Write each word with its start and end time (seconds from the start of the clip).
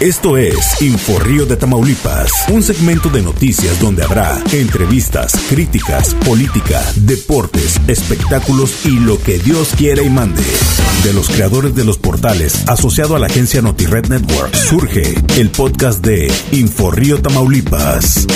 Esto 0.00 0.36
es 0.36 0.82
Inforrío 0.82 1.46
de 1.46 1.56
Tamaulipas, 1.56 2.30
un 2.50 2.62
segmento 2.62 3.08
de 3.08 3.22
noticias 3.22 3.80
donde 3.80 4.02
habrá 4.02 4.38
entrevistas, 4.52 5.32
críticas, 5.48 6.14
política, 6.26 6.82
deportes, 6.96 7.80
espectáculos 7.86 8.84
y 8.84 8.98
lo 9.00 9.18
que 9.22 9.38
Dios 9.38 9.70
quiera 9.76 10.02
y 10.02 10.10
mande. 10.10 10.42
De 11.02 11.14
los 11.14 11.28
creadores 11.28 11.74
de 11.74 11.84
los 11.84 11.96
portales 11.96 12.68
asociado 12.68 13.16
a 13.16 13.18
la 13.18 13.26
agencia 13.26 13.62
NotiRed 13.62 14.08
Network, 14.08 14.54
surge 14.54 15.14
el 15.38 15.50
podcast 15.50 16.04
de 16.04 16.30
Inforrío 16.52 17.22
Tamaulipas. 17.22 18.26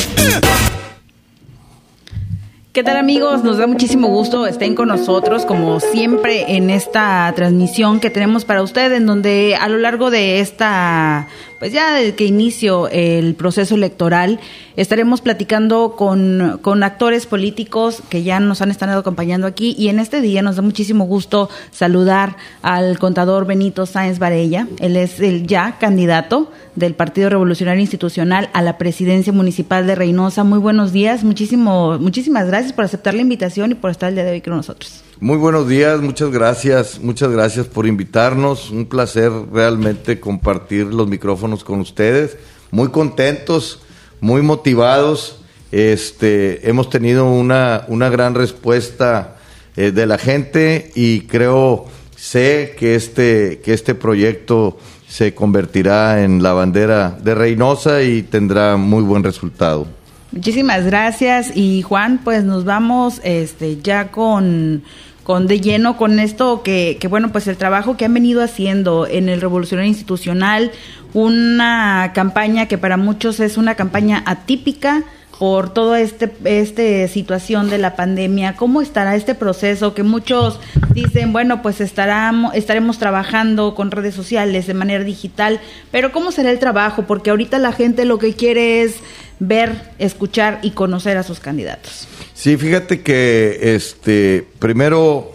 ¿Qué 2.73 2.85
tal 2.85 2.99
amigos? 2.99 3.43
Nos 3.43 3.59
da 3.59 3.67
muchísimo 3.67 4.07
gusto 4.07 4.47
estén 4.47 4.77
con 4.77 4.87
nosotros 4.87 5.45
como 5.45 5.81
siempre 5.81 6.55
en 6.55 6.71
esta 6.71 7.33
transmisión 7.35 7.99
que 7.99 8.11
tenemos 8.11 8.45
para 8.45 8.63
ustedes 8.63 8.97
en 8.97 9.07
donde 9.07 9.57
a 9.61 9.69
lo 9.69 9.77
largo 9.79 10.13
de 10.13 10.39
esta 10.39 11.27
pues 11.61 11.75
ya 11.75 11.95
desde 11.95 12.15
que 12.15 12.25
inicio 12.25 12.89
el 12.89 13.35
proceso 13.35 13.75
electoral, 13.75 14.41
estaremos 14.77 15.21
platicando 15.21 15.95
con, 15.95 16.59
con, 16.63 16.83
actores 16.83 17.27
políticos 17.27 18.03
que 18.09 18.23
ya 18.23 18.41
nos 18.41 18.63
han 18.63 18.71
estado 18.71 18.99
acompañando 18.99 19.47
aquí 19.47 19.77
y 19.79 19.89
en 19.89 19.99
este 19.99 20.23
día 20.23 20.41
nos 20.41 20.57
da 20.57 20.63
muchísimo 20.63 21.05
gusto 21.05 21.51
saludar 21.71 22.39
al 22.63 22.99
contador 22.99 23.45
Benito 23.45 23.85
Sáenz 23.85 24.19
Varella. 24.19 24.69
Él 24.79 24.97
es 24.97 25.21
el 25.21 25.47
ya 25.47 25.77
candidato 25.79 26.51
del 26.77 26.95
Partido 26.95 27.29
Revolucionario 27.29 27.83
Institucional 27.83 28.49
a 28.55 28.63
la 28.63 28.79
presidencia 28.79 29.35
municipal 29.35 29.87
de 29.87 29.97
Reynosa. 29.97 30.45
Muy 30.45 30.59
buenos 30.59 30.93
días, 30.93 31.25
muchísimo, 31.25 31.99
muchísimas 31.99 32.47
gracias 32.47 32.73
por 32.73 32.87
aceptar 32.87 33.13
la 33.13 33.21
invitación 33.21 33.73
y 33.73 33.75
por 33.75 33.91
estar 33.91 34.09
el 34.09 34.15
día 34.15 34.25
de 34.25 34.33
hoy 34.33 34.41
con 34.41 34.57
nosotros. 34.57 35.10
Muy 35.23 35.37
buenos 35.37 35.69
días, 35.69 36.01
muchas 36.01 36.31
gracias, 36.31 36.99
muchas 36.99 37.31
gracias 37.31 37.67
por 37.67 37.87
invitarnos. 37.87 38.71
Un 38.71 38.87
placer 38.87 39.31
realmente 39.53 40.19
compartir 40.19 40.87
los 40.87 41.09
micrófonos 41.09 41.63
con 41.63 41.81
ustedes. 41.81 42.39
Muy 42.71 42.89
contentos, 42.89 43.83
muy 44.23 44.41
motivados. 44.41 45.43
Este, 45.73 46.67
hemos 46.67 46.89
tenido 46.89 47.31
una, 47.31 47.85
una 47.89 48.09
gran 48.09 48.35
respuesta 48.35 49.37
eh, 49.77 49.91
de 49.91 50.07
la 50.07 50.17
gente 50.17 50.91
y 50.95 51.21
creo, 51.27 51.85
sé 52.17 52.75
que 52.79 52.95
este, 52.95 53.61
que 53.63 53.75
este 53.75 53.95
proyecto 53.95 54.79
se 55.07 55.35
convertirá 55.35 56.25
en 56.25 56.43
la 56.43 56.55
bandera 56.55 57.11
de 57.23 57.35
Reynosa 57.35 58.03
y 58.03 58.23
tendrá 58.23 58.79
muy 58.79 59.03
buen 59.03 59.23
resultado. 59.23 59.87
Muchísimas 60.33 60.87
gracias 60.87 61.57
y 61.57 61.83
Juan, 61.83 62.21
pues 62.23 62.45
nos 62.45 62.65
vamos 62.65 63.21
este 63.25 63.83
ya 63.83 64.13
con 64.13 64.85
con 65.31 65.47
de 65.47 65.61
lleno 65.61 65.97
con 65.97 66.19
esto 66.19 66.65
que, 66.65 66.99
bueno, 67.09 67.31
pues 67.31 67.47
el 67.47 67.57
trabajo 67.57 67.97
que 67.97 68.05
han 68.05 68.13
venido 68.13 68.43
haciendo 68.43 69.07
en 69.07 69.29
el 69.29 69.41
Revolucionario 69.41 69.89
Institucional, 69.89 70.73
una 71.15 72.11
campaña 72.17 72.67
que 72.67 72.79
para 72.79 72.97
muchos 72.97 73.39
es 73.39 73.57
una 73.57 73.77
campaña 73.77 74.25
atípica 74.27 75.05
por 75.39 75.73
toda 75.73 76.01
este, 76.01 76.33
este 76.47 77.07
situación 77.07 77.71
de 77.71 77.79
la 77.79 77.95
pandemia. 77.95 78.57
¿Cómo 78.57 78.83
estará 78.83 79.15
este 79.15 79.37
proceso? 79.37 79.95
Que 79.95 80.03
muchos 80.03 80.59
dicen, 80.95 81.33
bueno, 81.33 81.63
pues 81.63 81.81
estaremos 81.81 82.99
trabajando 82.99 83.77
con 83.77 83.93
redes 83.93 84.17
sociales 84.17 84.67
de 84.67 84.75
manera 84.75 85.05
digital, 85.05 85.61
pero 85.93 86.11
¿cómo 86.11 86.33
será 86.33 86.51
el 86.51 86.59
trabajo? 86.59 87.05
Porque 87.07 87.31
ahorita 87.31 87.61
la 87.61 87.71
gente 87.71 88.05
lo 88.05 88.19
que 88.19 88.35
quiere 88.35 88.83
es 88.83 88.97
ver, 89.39 89.93
escuchar 90.01 90.59
y 90.63 90.73
conocer 90.73 91.17
a 91.19 91.23
sus 91.23 91.39
candidatos. 91.39 92.09
Sí, 92.41 92.57
fíjate 92.57 93.03
que 93.03 93.75
este 93.75 94.49
primero 94.59 95.33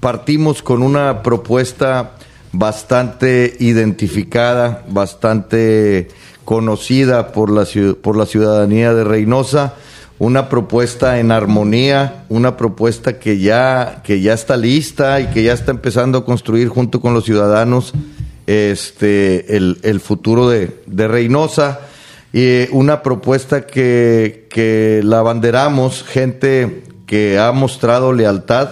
partimos 0.00 0.64
con 0.64 0.82
una 0.82 1.22
propuesta 1.22 2.16
bastante 2.50 3.54
identificada, 3.60 4.84
bastante 4.88 6.08
conocida 6.44 7.30
por 7.30 7.52
la, 7.52 7.68
por 8.02 8.16
la 8.16 8.26
ciudadanía 8.26 8.92
de 8.94 9.04
Reynosa, 9.04 9.74
una 10.18 10.48
propuesta 10.48 11.20
en 11.20 11.30
armonía, 11.30 12.24
una 12.28 12.56
propuesta 12.56 13.20
que 13.20 13.38
ya, 13.38 14.02
que 14.02 14.20
ya 14.20 14.32
está 14.32 14.56
lista 14.56 15.20
y 15.20 15.28
que 15.28 15.44
ya 15.44 15.52
está 15.52 15.70
empezando 15.70 16.18
a 16.18 16.24
construir 16.24 16.66
junto 16.66 17.00
con 17.00 17.14
los 17.14 17.26
ciudadanos 17.26 17.92
este, 18.48 19.56
el, 19.56 19.78
el 19.84 20.00
futuro 20.00 20.48
de, 20.48 20.82
de 20.86 21.06
Reynosa 21.06 21.78
y 22.32 22.68
una 22.70 23.02
propuesta 23.02 23.66
que, 23.66 24.46
que 24.50 25.00
la 25.04 25.18
abanderamos, 25.18 26.04
gente 26.04 26.84
que 27.06 27.38
ha 27.38 27.50
mostrado 27.52 28.12
lealtad, 28.12 28.68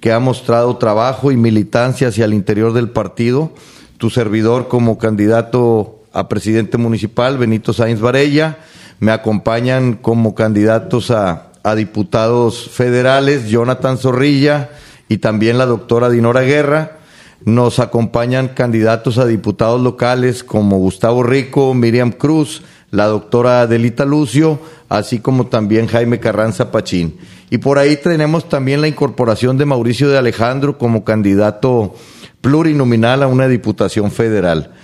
que 0.00 0.12
ha 0.12 0.18
mostrado 0.18 0.76
trabajo 0.78 1.30
y 1.30 1.36
militancia 1.36 2.08
hacia 2.08 2.24
el 2.24 2.34
interior 2.34 2.72
del 2.72 2.90
partido. 2.90 3.52
Tu 3.98 4.10
servidor 4.10 4.68
como 4.68 4.98
candidato 4.98 6.02
a 6.12 6.28
presidente 6.28 6.78
municipal, 6.78 7.38
Benito 7.38 7.72
Sáenz 7.72 8.00
Varella. 8.00 8.58
Me 9.00 9.12
acompañan 9.12 9.94
como 9.94 10.34
candidatos 10.34 11.10
a, 11.10 11.48
a 11.62 11.74
diputados 11.74 12.70
federales, 12.70 13.48
Jonathan 13.48 13.98
Zorrilla 13.98 14.70
y 15.08 15.18
también 15.18 15.58
la 15.58 15.66
doctora 15.66 16.10
Dinora 16.10 16.42
Guerra. 16.42 16.98
Nos 17.44 17.78
acompañan 17.78 18.48
candidatos 18.48 19.18
a 19.18 19.26
diputados 19.26 19.80
locales 19.80 20.44
como 20.44 20.78
Gustavo 20.78 21.22
Rico, 21.22 21.74
Miriam 21.74 22.12
Cruz, 22.12 22.62
la 22.94 23.06
doctora 23.06 23.62
Adelita 23.62 24.04
Lucio, 24.04 24.60
así 24.88 25.18
como 25.18 25.48
también 25.48 25.88
Jaime 25.88 26.20
Carranza 26.20 26.70
Pachín. 26.70 27.16
Y 27.50 27.58
por 27.58 27.78
ahí 27.78 27.96
tenemos 27.96 28.48
también 28.48 28.80
la 28.80 28.86
incorporación 28.86 29.58
de 29.58 29.64
Mauricio 29.64 30.08
de 30.08 30.16
Alejandro 30.16 30.78
como 30.78 31.04
candidato 31.04 31.94
plurinominal 32.40 33.24
a 33.24 33.26
una 33.26 33.48
diputación 33.48 34.12
federal. 34.12 34.74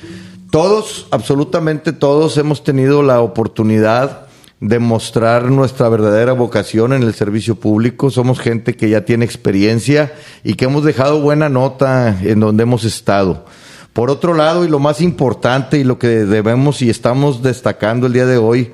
Todos, 0.50 1.06
absolutamente 1.12 1.92
todos, 1.92 2.36
hemos 2.36 2.64
tenido 2.64 3.04
la 3.04 3.20
oportunidad 3.20 4.26
de 4.58 4.80
mostrar 4.80 5.44
nuestra 5.44 5.88
verdadera 5.88 6.32
vocación 6.32 6.92
en 6.92 7.04
el 7.04 7.14
servicio 7.14 7.54
público. 7.54 8.10
Somos 8.10 8.40
gente 8.40 8.74
que 8.74 8.90
ya 8.90 9.04
tiene 9.04 9.24
experiencia 9.24 10.12
y 10.42 10.54
que 10.54 10.64
hemos 10.64 10.84
dejado 10.84 11.20
buena 11.20 11.48
nota 11.48 12.18
en 12.22 12.40
donde 12.40 12.64
hemos 12.64 12.82
estado. 12.82 13.44
Por 13.92 14.10
otro 14.10 14.34
lado, 14.34 14.64
y 14.64 14.68
lo 14.68 14.78
más 14.78 15.00
importante 15.00 15.78
y 15.78 15.84
lo 15.84 15.98
que 15.98 16.08
debemos 16.08 16.80
y 16.80 16.90
estamos 16.90 17.42
destacando 17.42 18.06
el 18.06 18.12
día 18.12 18.26
de 18.26 18.36
hoy, 18.36 18.72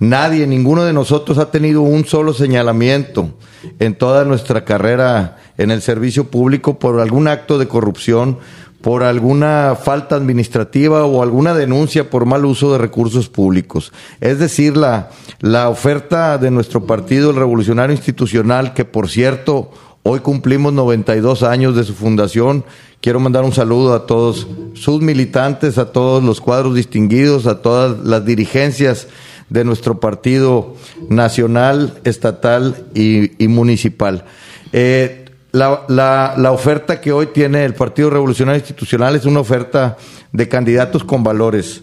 nadie, 0.00 0.46
ninguno 0.46 0.84
de 0.84 0.92
nosotros 0.92 1.38
ha 1.38 1.50
tenido 1.50 1.82
un 1.82 2.04
solo 2.04 2.34
señalamiento 2.34 3.30
en 3.78 3.96
toda 3.96 4.24
nuestra 4.24 4.64
carrera 4.64 5.38
en 5.56 5.70
el 5.70 5.82
servicio 5.82 6.30
público 6.30 6.78
por 6.78 7.00
algún 7.00 7.28
acto 7.28 7.58
de 7.58 7.68
corrupción, 7.68 8.38
por 8.82 9.02
alguna 9.02 9.76
falta 9.80 10.16
administrativa 10.16 11.04
o 11.06 11.22
alguna 11.22 11.54
denuncia 11.54 12.10
por 12.10 12.26
mal 12.26 12.44
uso 12.44 12.72
de 12.72 12.78
recursos 12.78 13.28
públicos. 13.28 13.92
Es 14.20 14.38
decir, 14.38 14.76
la, 14.76 15.10
la 15.40 15.68
oferta 15.68 16.38
de 16.38 16.50
nuestro 16.50 16.86
partido, 16.86 17.30
el 17.30 17.36
Revolucionario 17.36 17.94
Institucional, 17.94 18.74
que 18.74 18.84
por 18.84 19.08
cierto, 19.08 19.70
hoy 20.02 20.20
cumplimos 20.20 20.72
92 20.72 21.42
años 21.42 21.74
de 21.74 21.84
su 21.84 21.94
fundación, 21.94 22.64
Quiero 23.06 23.20
mandar 23.20 23.44
un 23.44 23.52
saludo 23.52 23.94
a 23.94 24.04
todos 24.04 24.48
sus 24.74 25.00
militantes, 25.00 25.78
a 25.78 25.92
todos 25.92 26.24
los 26.24 26.40
cuadros 26.40 26.74
distinguidos, 26.74 27.46
a 27.46 27.62
todas 27.62 28.04
las 28.04 28.24
dirigencias 28.24 29.06
de 29.48 29.62
nuestro 29.62 30.00
partido 30.00 30.74
nacional, 31.08 32.00
estatal 32.02 32.84
y, 32.96 33.30
municipal. 33.46 34.24
Eh, 34.72 35.26
la, 35.52 36.50
oferta 36.50 37.00
que 37.00 37.12
hoy 37.12 37.26
tiene 37.26 37.64
el 37.64 37.74
Partido 37.74 38.10
Revolucionario 38.10 38.58
Institucional 38.58 39.14
es 39.14 39.24
una 39.24 39.38
oferta 39.38 39.96
de 40.32 40.48
candidatos 40.48 41.04
con 41.04 41.22
valores, 41.22 41.82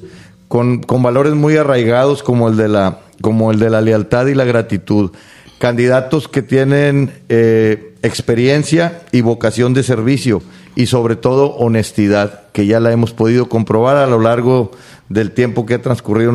con, 0.50 0.84
con 0.84 1.01
valores 1.01 1.35
muy 1.35 1.55
arraigados 1.55 2.22
como 2.22 2.50
el, 2.50 2.57
de 2.57 2.67
la, 2.67 3.00
como 3.22 3.53
el 3.53 3.59
de 3.59 3.69
la 3.69 3.79
lealtad 3.79 4.28
y 4.28 4.35
la 4.35 4.44
gratitud. 4.44 5.11
Candidatos 5.57 6.28
que 6.28 6.41
tienen 6.41 7.13
eh, 7.29 7.94
experiencia 8.01 9.03
y 9.13 9.22
vocación 9.22 9.73
de 9.73 9.84
servicio 9.84 10.44
y 10.75 10.88
sobre 10.88 11.16
todo 11.16 11.56
honestidad, 11.56 12.41
que 12.51 12.66
ya 12.66 12.79
la 12.79 12.91
hemos 12.91 13.13
podido 13.13 13.47
comprobar 13.47 13.97
a 13.97 14.07
lo 14.07 14.19
largo 14.19 14.72
del 15.09 15.31
tiempo 15.31 15.66
que 15.66 15.75
ha 15.75 15.81
transcurrido 15.81 16.34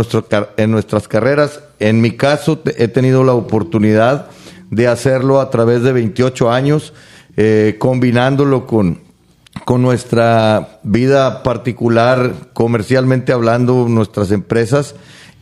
en 0.57 0.71
nuestras 0.71 1.09
carreras. 1.09 1.61
En 1.81 2.01
mi 2.01 2.13
caso, 2.13 2.61
he 2.77 2.89
tenido 2.89 3.25
la 3.25 3.35
oportunidad 3.35 4.29
de 4.71 4.87
hacerlo 4.87 5.41
a 5.41 5.51
través 5.51 5.83
de 5.83 5.93
28 5.93 6.51
años, 6.51 6.93
eh, 7.37 7.77
combinándolo 7.79 8.67
con, 8.67 9.01
con 9.65 9.83
nuestra 9.83 10.81
vida 10.83 11.43
particular, 11.43 12.33
comercialmente 12.53 13.33
hablando, 13.33 13.87
nuestras 13.89 14.31
empresas, 14.31 14.95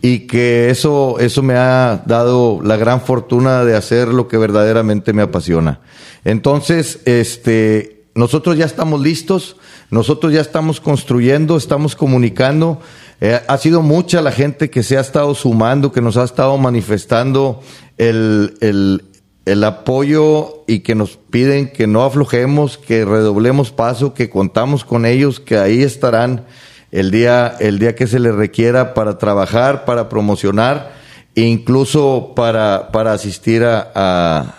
y 0.03 0.21
que 0.21 0.71
eso, 0.71 1.19
eso 1.19 1.43
me 1.43 1.55
ha 1.55 2.03
dado 2.07 2.61
la 2.63 2.77
gran 2.77 3.01
fortuna 3.01 3.65
de 3.65 3.77
hacer 3.77 4.09
lo 4.09 4.29
que 4.29 4.37
verdaderamente 4.37 5.13
me 5.13 5.23
apasiona. 5.23 5.81
Entonces, 6.25 7.01
este, 7.07 7.96
nosotros 8.17 8.57
ya 8.57 8.65
estamos 8.65 9.01
listos, 9.01 9.57
nosotros 9.91 10.33
ya 10.33 10.41
estamos 10.41 10.81
construyendo, 10.81 11.57
estamos 11.57 11.95
comunicando. 11.95 12.81
Eh, 13.21 13.41
ha 13.47 13.59
sido 13.59 13.83
mucha 13.83 14.21
la 14.23 14.33
gente 14.33 14.71
que 14.71 14.83
se 14.83 14.97
ha 14.97 15.01
estado 15.01 15.35
sumando, 15.35 15.93
que 15.93 16.01
nos 16.01 16.17
ha 16.17 16.25
estado 16.25 16.57
manifestando 16.59 17.61
el, 17.99 18.57
el, 18.61 19.05
el 19.45 19.65
apoyo 19.65 20.65
y 20.67 20.81
que 20.81 20.95
nos 20.95 21.17
piden 21.17 21.71
que 21.71 21.87
no 21.87 22.03
aflojemos, 22.03 22.79
que 22.79 23.05
redoblemos 23.05 23.71
paso, 23.71 24.15
que 24.15 24.29
contamos 24.29 24.85
con 24.85 25.07
ellos, 25.07 25.39
que 25.39 25.57
ahí 25.57 25.83
estarán 25.83 26.47
el 26.91 27.11
día, 27.11 27.55
el 27.61 27.79
día 27.79 27.95
que 27.95 28.07
se 28.07 28.19
le 28.19 28.33
requiera 28.33 28.95
para 28.95 29.19
trabajar, 29.19 29.85
para 29.85 30.09
promocionar 30.09 30.95
e 31.35 31.43
incluso 31.43 32.33
para, 32.35 32.91
para 32.91 33.13
asistir 33.13 33.63
a, 33.63 34.55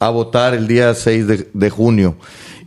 a, 0.00 0.08
votar 0.08 0.54
el 0.54 0.66
día 0.66 0.94
6 0.94 1.26
de, 1.26 1.50
de 1.52 1.70
junio. 1.70 2.16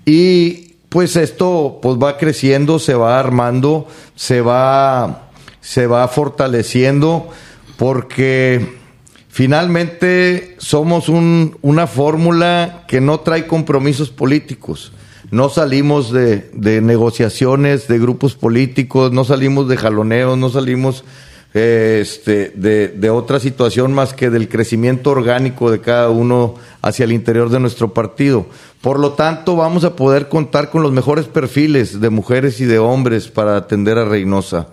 Y 0.09 0.73
pues 0.89 1.15
esto 1.15 1.77
pues 1.83 1.97
va 1.97 2.17
creciendo, 2.17 2.79
se 2.79 2.95
va 2.95 3.19
armando, 3.19 3.87
se 4.15 4.41
va, 4.41 5.29
se 5.61 5.85
va 5.85 6.07
fortaleciendo 6.07 7.29
porque 7.77 8.79
finalmente 9.27 10.55
somos 10.57 11.09
un, 11.09 11.59
una 11.61 11.85
fórmula 11.85 12.85
que 12.87 13.01
no 13.01 13.19
trae 13.19 13.45
compromisos 13.45 14.09
políticos. 14.09 14.93
No 15.29 15.49
salimos 15.49 16.11
de, 16.11 16.49
de, 16.53 16.81
negociaciones 16.81 17.87
de 17.87 17.99
grupos 17.99 18.33
políticos, 18.33 19.11
no 19.11 19.25
salimos 19.25 19.69
de 19.69 19.77
jaloneos, 19.77 20.39
no 20.39 20.49
salimos 20.49 21.03
este, 21.53 22.51
de, 22.55 22.89
de, 22.89 23.09
otra 23.09 23.39
situación 23.39 23.91
más 23.93 24.13
que 24.13 24.29
del 24.29 24.49
crecimiento 24.49 25.09
orgánico 25.09 25.71
de 25.71 25.81
cada 25.81 26.09
uno 26.09 26.55
hacia 26.81 27.05
el 27.05 27.11
interior 27.11 27.49
de 27.49 27.59
nuestro 27.59 27.93
partido. 27.93 28.45
Por 28.81 28.99
lo 28.99 29.13
tanto, 29.13 29.55
vamos 29.55 29.83
a 29.83 29.95
poder 29.95 30.29
contar 30.29 30.69
con 30.69 30.83
los 30.83 30.91
mejores 30.91 31.25
perfiles 31.25 31.99
de 31.99 32.09
mujeres 32.09 32.61
y 32.61 32.65
de 32.65 32.79
hombres 32.79 33.27
para 33.27 33.57
atender 33.57 33.97
a 33.97 34.05
Reynosa. 34.05 34.67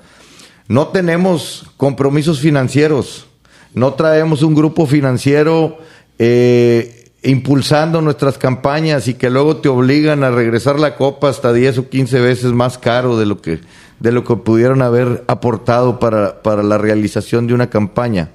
No 0.68 0.88
tenemos 0.88 1.64
compromisos 1.76 2.40
financieros, 2.40 3.26
no 3.72 3.94
traemos 3.94 4.42
un 4.42 4.54
grupo 4.54 4.86
financiero 4.86 5.78
eh, 6.18 7.05
impulsando 7.26 8.00
nuestras 8.00 8.38
campañas 8.38 9.08
y 9.08 9.14
que 9.14 9.30
luego 9.30 9.56
te 9.56 9.68
obligan 9.68 10.22
a 10.22 10.30
regresar 10.30 10.78
la 10.78 10.94
copa 10.94 11.28
hasta 11.28 11.52
10 11.52 11.78
o 11.78 11.88
15 11.88 12.20
veces 12.20 12.52
más 12.52 12.78
caro 12.78 13.18
de 13.18 13.26
lo 13.26 13.40
que, 13.42 13.60
de 13.98 14.12
lo 14.12 14.24
que 14.24 14.36
pudieron 14.36 14.80
haber 14.80 15.24
aportado 15.26 15.98
para, 15.98 16.42
para 16.42 16.62
la 16.62 16.78
realización 16.78 17.48
de 17.48 17.54
una 17.54 17.68
campaña. 17.68 18.30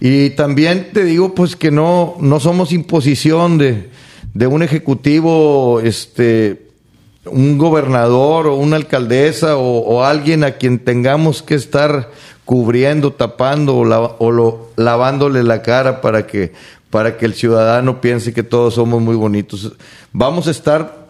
Y 0.00 0.30
también 0.30 0.90
te 0.92 1.04
digo 1.04 1.34
pues 1.34 1.54
que 1.54 1.70
no, 1.70 2.16
no 2.20 2.40
somos 2.40 2.72
imposición 2.72 3.58
de, 3.58 3.90
de 4.34 4.46
un 4.48 4.62
ejecutivo, 4.62 5.80
este, 5.80 6.66
un 7.26 7.58
gobernador 7.58 8.48
o 8.48 8.56
una 8.56 8.76
alcaldesa 8.76 9.56
o, 9.56 10.04
alguien 10.04 10.44
a 10.44 10.52
quien 10.52 10.80
tengamos 10.80 11.42
que 11.42 11.54
estar 11.54 12.10
cubriendo, 12.44 13.12
tapando 13.12 13.76
o, 13.76 14.16
o 14.18 14.30
lo, 14.30 14.68
lavándole 14.76 15.42
la 15.42 15.62
cara 15.62 16.00
para 16.00 16.26
que 16.26 16.52
para 16.96 17.18
que 17.18 17.26
el 17.26 17.34
ciudadano 17.34 18.00
piense 18.00 18.32
que 18.32 18.42
todos 18.42 18.72
somos 18.72 19.02
muy 19.02 19.16
bonitos. 19.16 19.74
Vamos 20.14 20.48
a 20.48 20.50
estar 20.50 21.08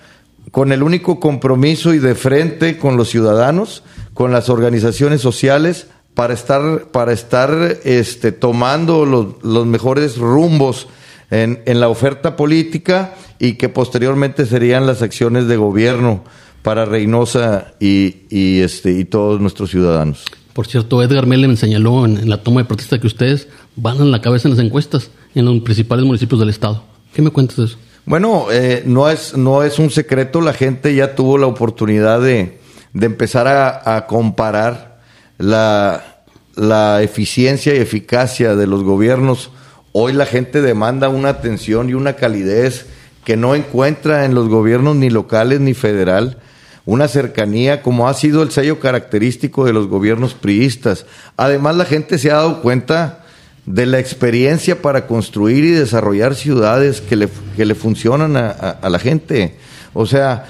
con 0.51 0.73
el 0.73 0.83
único 0.83 1.21
compromiso 1.21 1.95
y 1.95 2.01
de 2.01 2.17
frente 2.17 2.77
con 2.77 2.97
los 2.97 3.09
ciudadanos, 3.09 3.85
con 4.13 4.33
las 4.33 4.49
organizaciones 4.49 5.21
sociales, 5.21 5.87
para 6.15 6.35
estar, 6.35 6.87
para 6.91 7.13
estar 7.13 7.79
este, 7.85 8.33
tomando 8.33 9.07
los, 9.07 9.45
los 9.45 9.65
mejores 9.65 10.19
rumbos 10.19 10.89
en, 11.31 11.63
en, 11.67 11.79
la 11.79 11.89
oferta 11.89 12.35
política 12.35 13.15
y 13.39 13.53
que 13.53 13.69
posteriormente 13.69 14.45
serían 14.45 14.89
las 14.89 15.03
acciones 15.03 15.47
de 15.47 15.57
gobierno 15.57 16.25
para 16.63 16.85
Reynosa 16.85 17.75
y, 17.79 18.23
y, 18.29 18.59
este, 18.59 18.91
y 18.91 19.05
todos 19.05 19.41
nuestros 19.41 19.71
ciudadanos. 19.71 20.25
Por 20.57 20.67
cierto, 20.67 21.03
Edgar 21.03 21.27
Mellen 21.27 21.59
señaló 21.59 22.07
en, 22.07 22.31
la 22.31 22.43
toma 22.43 22.63
de 22.63 22.65
protesta 22.65 22.99
que 22.99 23.07
ustedes 23.07 23.47
van 23.77 24.11
la 24.11 24.23
cabeza 24.23 24.49
en 24.49 24.57
las 24.57 24.65
encuestas 24.65 25.11
en 25.35 25.45
los 25.45 25.61
principales 25.61 26.07
municipios 26.07 26.41
del 26.41 26.49
estado. 26.49 26.83
¿Qué 27.13 27.21
me 27.21 27.29
cuentas 27.29 27.59
de 27.59 27.65
eso? 27.67 27.77
Bueno, 28.07 28.47
eh, 28.51 28.83
no, 28.87 29.11
es, 29.11 29.37
no 29.37 29.63
es 29.63 29.79
un 29.79 29.91
secreto, 29.91 30.41
la 30.41 30.55
gente 30.55 30.95
ya 30.95 31.15
tuvo 31.15 31.37
la 31.37 31.47
oportunidad 31.47 32.23
de, 32.23 32.59
de 32.95 33.05
empezar 33.05 33.47
a, 33.47 33.97
a 33.97 34.07
comparar 34.07 35.03
la, 35.37 36.23
la, 36.55 37.03
eficiencia 37.03 37.75
y 37.75 37.79
eficacia 37.79 38.57
de 38.57 38.67
los 38.67 38.83
gobiernos. 38.83 39.51
Hoy 39.93 40.15
la 40.15 40.25
gente 40.25 40.63
demanda 40.63 41.11
una 41.11 41.29
atención 41.29 41.91
y 41.91 41.93
una 41.93 42.15
calidez 42.15 42.87
que 43.25 43.37
no 43.37 43.55
encuentra 43.55 44.25
en 44.25 44.35
los 44.35 44.49
gobiernos 44.49 44.97
ni 44.97 45.11
locales 45.11 45.61
ni 45.61 45.75
federal 45.75 46.39
una 46.87 47.09
cercanía 47.09 47.83
como 47.83 48.09
ha 48.09 48.15
sido 48.15 48.43
el 48.43 48.53
sello 48.53 48.81
característico 48.81 49.67
de 49.67 49.75
los 49.75 49.89
gobiernos 49.89 50.35
priistas. 50.35 51.05
Además, 51.37 51.77
la 51.77 51.85
gente 51.85 52.17
se 52.17 52.31
ha 52.31 52.37
dado 52.37 52.63
cuenta 52.63 53.25
de 53.67 53.85
la 53.85 53.99
experiencia 53.99 54.81
para 54.81 55.09
construir 55.09 55.65
y 55.65 55.73
desarrollar 55.73 56.37
ciudades 56.37 57.01
que 57.01 57.17
le, 57.17 57.29
que 57.57 57.67
le 57.67 57.75
funcionan 57.75 58.37
a, 58.37 58.89
la 58.89 58.99
gente. 59.01 59.57
O 59.93 60.07
sea, 60.07 60.47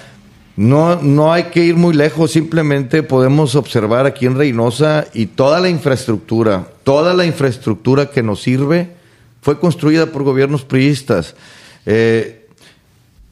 no, 0.56 0.96
no 0.96 1.32
hay 1.32 1.44
que 1.44 1.64
ir 1.64 1.76
muy 1.76 1.94
lejos, 1.94 2.32
simplemente 2.32 3.02
podemos 3.02 3.54
observar 3.54 4.04
aquí 4.04 4.26
en 4.26 4.36
Reynosa 4.36 5.06
y 5.14 5.26
toda 5.26 5.60
la 5.60 5.70
infraestructura, 5.70 6.68
toda 6.84 7.14
la 7.14 7.24
infraestructura 7.24 8.10
que 8.10 8.22
nos 8.22 8.42
sirve 8.42 8.90
fue 9.40 9.58
construida 9.58 10.06
por 10.06 10.22
gobiernos 10.22 10.64
priistas. 10.64 11.34
Eh, 11.86 12.45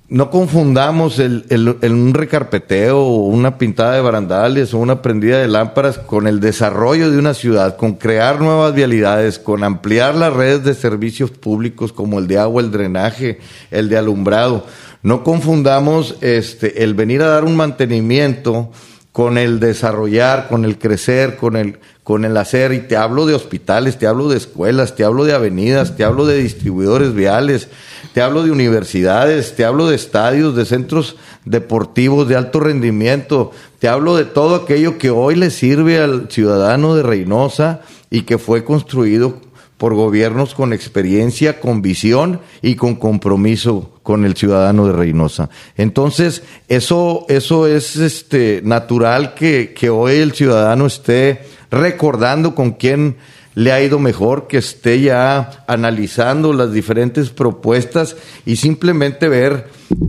no 0.09 0.31
confundamos 0.31 1.19
el, 1.19 1.47
un 1.83 2.13
recarpeteo 2.13 3.01
o 3.01 3.27
una 3.27 3.57
pintada 3.57 3.95
de 3.95 4.03
barandales 4.03 4.75
o 4.75 4.79
una 4.79 5.01
prendida 5.01 5.39
de 5.39 5.49
lámparas 5.49 5.99
con 5.99 6.27
el 6.27 6.41
desarrollo 6.41 7.11
de 7.11 7.19
una 7.19 7.33
ciudad, 7.33 7.77
con 7.77 7.95
crear 7.95 8.41
nuevas 8.41 8.75
vialidades, 8.75 9.39
con 9.39 9.65
ampliar 9.65 10.15
las 10.15 10.33
redes 10.33 10.63
de 10.63 10.75
servicios 10.75 11.31
públicos 11.31 11.93
como 11.93 12.19
el 12.19 12.27
de 12.27 12.39
agua, 12.39 12.61
el 12.61 12.71
drenaje, 12.71 13.39
el 13.71 13.89
de 13.89 13.97
alumbrado. 13.97 14.67
No 15.03 15.25
confundamos 15.25 16.17
este, 16.21 16.85
el 16.85 16.95
venir 16.95 17.23
a 17.23 17.29
dar 17.29 17.45
un 17.45 17.57
mantenimiento 17.57 18.71
con 19.15 19.39
el 19.39 19.61
desarrollar, 19.61 20.49
con 20.49 20.65
el 20.65 20.77
crecer, 20.77 21.37
con 21.37 21.57
el, 21.57 21.79
con 22.03 22.25
el 22.25 22.37
hacer, 22.37 22.73
y 22.73 22.81
te 22.81 22.97
hablo 22.97 23.27
de 23.27 23.35
hospitales, 23.35 23.97
te 23.97 24.07
hablo 24.07 24.29
de 24.29 24.37
escuelas, 24.37 24.97
te 24.97 25.05
hablo 25.05 25.25
de 25.25 25.33
avenidas, 25.33 25.97
te 25.97 26.05
hablo 26.05 26.27
de 26.27 26.39
distribuidores 26.39 27.15
viales, 27.15 27.69
te 28.15 28.23
hablo 28.23 28.45
de 28.45 28.53
universidades, 28.53 29.57
te 29.57 29.65
hablo 29.65 29.89
de 29.89 29.97
estadios, 29.97 30.55
de 30.55 30.65
centros 30.65 31.17
deportivos 31.45 32.29
de 32.29 32.37
alto 32.37 32.61
rendimiento, 32.61 33.51
te 33.81 33.89
hablo 33.89 34.15
de 34.15 34.25
todo 34.25 34.55
aquello 34.55 34.99
que 34.99 35.11
hoy 35.11 35.35
le 35.35 35.51
sirve 35.51 35.99
al 35.99 36.31
ciudadano 36.31 36.95
de 36.95 37.03
Reynosa 37.03 37.81
y 38.11 38.21
que 38.23 38.39
fue 38.39 38.63
construido 38.63 39.41
por 39.79 39.95
gobiernos 39.95 40.55
con 40.55 40.73
experiencia, 40.73 41.59
con 41.59 41.83
visión 41.83 42.39
y 42.63 42.77
con 42.77 42.95
compromiso 42.95 43.91
con 44.05 44.25
el 44.25 44.37
ciudadano 44.37 44.87
de 44.87 44.93
Reynosa. 44.93 45.51
Entonces, 45.77 46.45
eso, 46.69 47.27
eso 47.29 47.67
es 47.67 47.97
este, 47.97 48.61
natural 48.63 49.35
que, 49.35 49.75
que 49.75 49.91
hoy 49.91 50.19
el 50.19 50.35
ciudadano 50.35 50.87
esté 50.87 51.41
recordando 51.69 52.55
con 52.55 52.71
quién 52.75 53.17
le 53.55 53.73
ha 53.73 53.83
ido 53.83 53.99
mejor, 53.99 54.47
que 54.49 54.59
esté 54.59 55.01
ya 55.01 55.65
analizando 55.67 56.53
las 56.53 56.73
diferentes 56.73 57.31
propuestas 57.31 58.17
y 58.45 58.57
simplemente 58.57 59.29
ver 59.29 59.69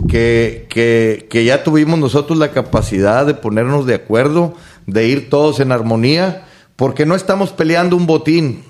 que, 0.09 0.65
que, 0.69 1.27
que 1.29 1.45
ya 1.45 1.63
tuvimos 1.63 1.99
nosotros 1.99 2.39
la 2.39 2.51
capacidad 2.51 3.25
de 3.25 3.35
ponernos 3.35 3.85
de 3.85 3.95
acuerdo, 3.95 4.53
de 4.87 5.07
ir 5.07 5.29
todos 5.29 5.59
en 5.59 5.71
armonía, 5.71 6.47
porque 6.75 7.05
no 7.05 7.15
estamos 7.15 7.51
peleando 7.51 7.95
un 7.95 8.07
botín, 8.07 8.63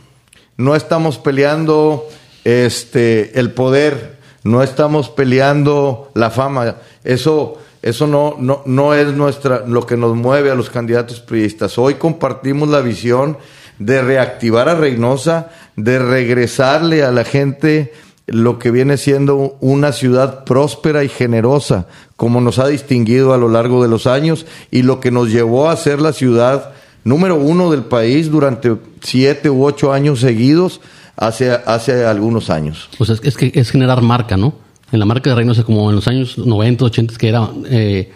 no 0.57 0.75
estamos 0.75 1.17
peleando 1.17 2.05
este 2.43 3.39
el 3.39 3.51
poder, 3.51 4.19
no 4.43 4.61
estamos 4.61 5.09
peleando 5.09 6.11
la 6.13 6.29
fama. 6.29 6.77
Eso 7.03 7.59
eso 7.81 8.07
no, 8.07 8.35
no, 8.39 8.63
no 8.65 8.95
es 8.95 9.13
nuestra 9.13 9.63
lo 9.67 9.85
que 9.85 9.95
nos 9.95 10.15
mueve 10.15 10.49
a 10.49 10.55
los 10.55 10.71
candidatos 10.71 11.19
priistas. 11.19 11.77
Hoy 11.77 11.95
compartimos 11.95 12.67
la 12.69 12.81
visión 12.81 13.37
de 13.79 14.01
reactivar 14.01 14.69
a 14.69 14.75
Reynosa, 14.75 15.49
de 15.75 15.99
regresarle 15.99 17.03
a 17.03 17.11
la 17.11 17.23
gente 17.23 17.93
lo 18.27 18.57
que 18.57 18.71
viene 18.71 18.97
siendo 18.97 19.57
una 19.59 19.91
ciudad 19.91 20.45
próspera 20.45 21.03
y 21.03 21.09
generosa, 21.09 21.87
como 22.15 22.41
nos 22.41 22.59
ha 22.59 22.67
distinguido 22.67 23.33
a 23.33 23.37
lo 23.37 23.49
largo 23.49 23.83
de 23.83 23.89
los 23.89 24.07
años 24.07 24.45
y 24.71 24.81
lo 24.81 24.99
que 24.99 25.11
nos 25.11 25.29
llevó 25.29 25.69
a 25.69 25.77
ser 25.77 26.01
la 26.01 26.13
ciudad 26.13 26.71
número 27.03 27.35
uno 27.35 27.69
del 27.69 27.83
país 27.83 28.31
durante 28.31 28.75
siete 29.01 29.49
u 29.49 29.63
ocho 29.63 29.93
años 29.93 30.19
seguidos 30.21 30.81
hace, 31.15 31.51
hace 31.51 32.05
algunos 32.05 32.49
años. 32.49 32.89
Pues 32.97 33.11
es, 33.11 33.21
es 33.23 33.37
que 33.37 33.51
es 33.53 33.69
generar 33.69 34.01
marca, 34.01 34.37
¿no? 34.37 34.55
En 34.91 34.99
la 34.99 35.05
marca 35.05 35.29
de 35.29 35.35
Reynosa, 35.35 35.63
como 35.63 35.89
en 35.89 35.95
los 35.95 36.07
años 36.07 36.37
90, 36.37 36.85
80, 36.85 37.15
que 37.17 37.29
era 37.29 37.49
eh, 37.65 38.11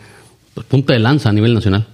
punta 0.67 0.93
de 0.93 0.99
lanza 0.99 1.29
a 1.29 1.33
nivel 1.33 1.53
nacional. 1.53 1.85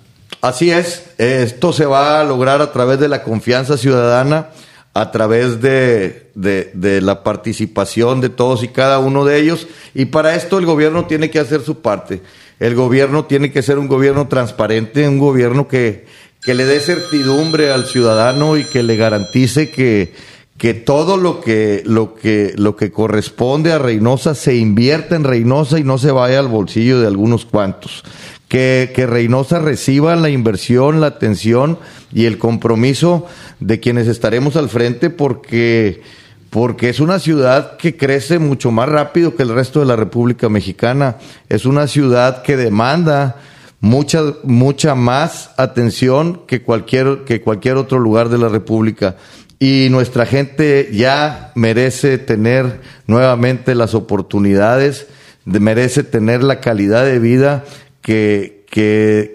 Así 0.46 0.70
es, 0.70 1.02
esto 1.18 1.74
se 1.74 1.88
va 1.88 2.22
a 2.22 2.24
lograr 2.24 2.62
a 2.62 2.72
través 2.72 3.00
de 3.00 3.08
la 3.08 3.24
confianza 3.24 3.78
ciudadana, 3.78 4.50
a 4.94 5.10
través 5.10 5.60
de, 5.60 6.30
la 7.02 7.24
participación 7.24 8.22
de 8.22 8.30
todos 8.30 8.62
y 8.62 8.68
cada 8.68 9.00
uno 9.00 9.26
de 9.26 9.40
ellos, 9.40 9.66
y 9.96 10.06
para 10.06 10.36
esto 10.36 10.60
el 10.60 10.68
gobierno 10.68 11.06
tiene 11.06 11.32
que 11.32 11.40
hacer 11.40 11.62
su 11.62 11.82
parte. 11.82 12.22
El 12.60 12.76
gobierno 12.76 13.26
tiene 13.26 13.52
que 13.52 13.64
ser 13.64 13.80
un 13.80 13.88
gobierno 13.88 14.28
transparente, 14.28 15.10
un 15.10 15.18
gobierno 15.18 15.68
que, 15.68 16.06
le 16.46 16.66
dé 16.66 16.80
certidumbre 16.80 17.72
al 17.72 17.88
ciudadano 17.88 18.56
y 18.56 18.66
que 18.66 18.84
le 18.84 18.98
garantice 18.98 19.72
que, 19.72 20.14
que 20.60 20.76
todo 20.76 21.18
lo 21.18 21.42
que, 21.42 21.82
lo 21.88 22.14
que, 22.14 22.54
lo 22.56 22.76
que 22.76 22.92
corresponde 22.92 23.72
a 23.72 23.80
Reynosa 23.80 24.36
se 24.36 24.56
invierta 24.56 25.16
en 25.16 25.24
Reynosa 25.24 25.80
y 25.80 25.84
no 25.84 25.98
se 25.98 26.12
vaya 26.12 26.38
al 26.38 26.50
bolsillo 26.50 27.00
de 27.00 27.08
algunos 27.08 27.46
cuantos 27.46 28.04
que, 28.56 29.06
Reynosa 29.06 29.60
reciba 29.60 30.16
la 30.16 30.30
inversión, 30.30 31.02
la 31.02 31.08
atención 31.08 31.78
y 32.14 32.24
el 32.24 32.38
compromiso 32.38 33.26
de 33.60 33.82
quienes 33.82 34.08
estaremos 34.08 34.56
al 34.56 34.70
frente 34.70 35.10
porque 35.10 36.02
porque 36.52 36.88
es 36.88 37.02
una 37.02 37.20
ciudad 37.20 37.76
que 37.76 37.98
crece 37.98 38.40
mucho 38.40 38.72
más 38.72 38.88
rápido 38.88 39.36
que 39.36 39.44
el 39.44 39.50
resto 39.50 39.82
de 39.82 39.88
la 39.88 39.98
República 39.98 40.48
Mexicana. 40.48 41.18
Es 41.50 41.66
una 41.66 41.86
ciudad 41.88 42.44
que 42.44 42.56
demanda 42.56 43.42
mucha, 43.82 44.22
mucha 44.44 44.96
más 44.96 45.50
atención 45.58 46.44
que 46.48 46.62
cualquier, 46.62 47.26
que 47.26 47.42
cualquier 47.42 47.76
otro 47.76 48.00
lugar 48.00 48.30
de 48.30 48.38
la 48.38 48.48
República. 48.48 49.18
Y 49.60 49.90
nuestra 49.92 50.26
gente 50.26 50.92
ya 50.94 51.52
merece 51.56 52.18
tener 52.20 52.80
nuevamente 53.06 53.76
las 53.76 53.94
oportunidades, 53.94 55.08
merece 55.44 56.04
tener 56.04 56.42
la 56.42 56.62
calidad 56.62 57.04
de 57.04 57.20
vida 57.20 57.66
que, 58.06 58.66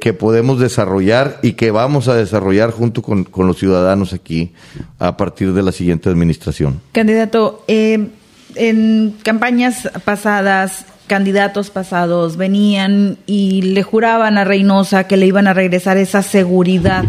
que, 0.00 0.12
podemos 0.12 0.60
desarrollar 0.60 1.40
y 1.42 1.54
que 1.54 1.72
vamos 1.72 2.06
a 2.06 2.14
desarrollar 2.14 2.70
junto 2.70 3.02
con, 3.02 3.26
los 3.34 3.58
ciudadanos 3.58 4.12
aquí 4.12 4.52
a 5.00 5.16
partir 5.16 5.52
de 5.54 5.62
la 5.64 5.72
siguiente 5.72 6.08
administración. 6.08 6.80
Candidato, 6.92 7.64
eh, 7.66 8.10
en 8.54 9.16
campañas 9.24 9.90
pasadas, 10.04 10.86
candidatos 11.08 11.70
pasados 11.70 12.36
venían 12.36 13.18
y 13.26 13.62
le 13.62 13.82
juraban 13.82 14.38
a 14.38 14.44
Reynosa 14.44 15.08
que 15.08 15.16
le 15.16 15.26
iban 15.26 15.48
a 15.48 15.52
regresar 15.52 15.96
esa 15.96 16.22
seguridad 16.22 17.04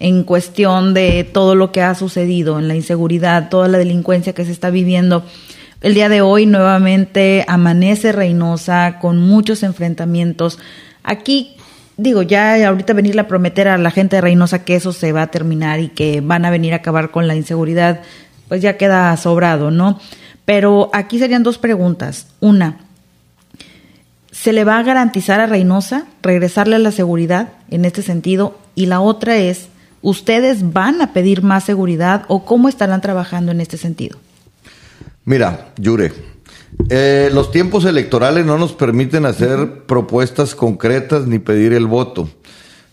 en 0.00 0.22
cuestión 0.24 0.92
de 0.92 1.24
todo 1.24 1.54
lo 1.54 1.72
que 1.72 1.80
ha 1.80 1.94
sucedido, 1.94 2.58
en 2.58 2.68
la 2.68 2.74
inseguridad, 2.74 3.48
toda 3.48 3.68
la 3.68 3.78
delincuencia 3.78 4.34
que 4.34 4.44
se 4.44 4.52
está 4.52 4.68
viviendo. 4.68 5.24
El 5.84 5.92
día 5.92 6.08
de 6.08 6.22
hoy 6.22 6.46
nuevamente 6.46 7.44
amanece 7.46 8.12
Reynosa 8.12 9.00
con 9.00 9.18
muchos 9.18 9.62
enfrentamientos. 9.62 10.58
Aquí, 11.02 11.56
digo, 11.98 12.22
ya 12.22 12.66
ahorita 12.66 12.94
venirle 12.94 13.20
a 13.20 13.28
prometer 13.28 13.68
a 13.68 13.76
la 13.76 13.90
gente 13.90 14.16
de 14.16 14.22
Reynosa 14.22 14.64
que 14.64 14.76
eso 14.76 14.94
se 14.94 15.12
va 15.12 15.20
a 15.20 15.26
terminar 15.26 15.80
y 15.80 15.88
que 15.88 16.22
van 16.22 16.46
a 16.46 16.50
venir 16.50 16.72
a 16.72 16.76
acabar 16.76 17.10
con 17.10 17.28
la 17.28 17.36
inseguridad, 17.36 18.00
pues 18.48 18.62
ya 18.62 18.78
queda 18.78 19.14
sobrado, 19.18 19.70
¿no? 19.70 20.00
Pero 20.46 20.88
aquí 20.94 21.18
serían 21.18 21.42
dos 21.42 21.58
preguntas. 21.58 22.28
Una, 22.40 22.78
¿se 24.32 24.54
le 24.54 24.64
va 24.64 24.78
a 24.78 24.82
garantizar 24.84 25.38
a 25.40 25.46
Reynosa 25.46 26.06
regresarle 26.22 26.76
a 26.76 26.78
la 26.78 26.92
seguridad 26.92 27.50
en 27.70 27.84
este 27.84 28.00
sentido? 28.00 28.58
Y 28.74 28.86
la 28.86 29.02
otra 29.02 29.36
es, 29.36 29.68
¿ustedes 30.00 30.72
van 30.72 31.02
a 31.02 31.12
pedir 31.12 31.42
más 31.42 31.64
seguridad 31.64 32.24
o 32.28 32.46
cómo 32.46 32.70
estarán 32.70 33.02
trabajando 33.02 33.52
en 33.52 33.60
este 33.60 33.76
sentido? 33.76 34.23
Mira, 35.24 35.72
Yure, 35.78 36.12
eh, 36.90 37.30
los 37.32 37.50
tiempos 37.50 37.84
electorales 37.84 38.44
no 38.44 38.58
nos 38.58 38.72
permiten 38.72 39.24
hacer 39.24 39.84
propuestas 39.86 40.54
concretas 40.54 41.26
ni 41.26 41.38
pedir 41.38 41.72
el 41.72 41.86
voto. 41.86 42.28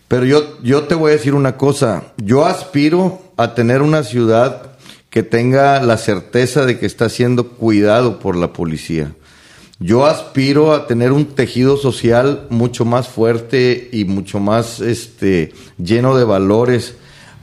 Pero 0.08 0.24
yo, 0.24 0.58
yo 0.62 0.84
te 0.84 0.94
voy 0.94 1.10
a 1.10 1.16
decir 1.16 1.34
una 1.34 1.56
cosa. 1.56 2.12
Yo 2.16 2.44
aspiro 2.44 3.22
a 3.36 3.54
tener 3.54 3.82
una 3.82 4.02
ciudad 4.02 4.72
que 5.10 5.22
tenga 5.22 5.82
la 5.82 5.98
certeza 5.98 6.64
de 6.64 6.78
que 6.78 6.86
está 6.86 7.08
siendo 7.08 7.48
cuidado 7.48 8.18
por 8.18 8.36
la 8.36 8.52
policía. 8.52 9.12
Yo 9.78 10.06
aspiro 10.06 10.72
a 10.72 10.86
tener 10.86 11.12
un 11.12 11.26
tejido 11.26 11.76
social 11.76 12.46
mucho 12.50 12.84
más 12.84 13.08
fuerte 13.08 13.90
y 13.92 14.04
mucho 14.04 14.38
más 14.38 14.80
este, 14.80 15.52
lleno 15.76 16.16
de 16.16 16.24
valores 16.24 16.94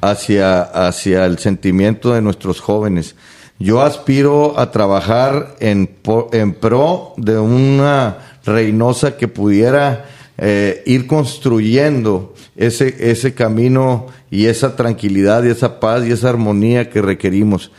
hacia, 0.01 0.61
hacia 0.61 1.25
el 1.25 1.37
sentimiento 1.37 2.13
de 2.13 2.21
nuestros 2.21 2.59
jóvenes. 2.59 3.15
Yo 3.59 3.81
aspiro 3.81 4.57
a 4.57 4.71
trabajar 4.71 5.57
en, 5.59 5.85
pro 5.87 7.13
de 7.17 7.37
una 7.37 8.39
Reynosa 8.45 9.17
que 9.17 9.27
pudiera 9.27 10.05
eh, 10.37 10.81
ir 10.85 11.07
construyendo 11.07 12.33
ese, 12.55 13.11
ese 13.11 13.33
camino 13.33 14.07
y 14.31 14.45
esa 14.45 14.77
tranquilidad 14.77 15.43
y 15.43 15.49
esa 15.49 15.81
paz 15.81 16.05
y 16.05 16.11
esa 16.11 16.29
armonía 16.29 16.89
que 16.89 17.01
requerimos. 17.01 17.71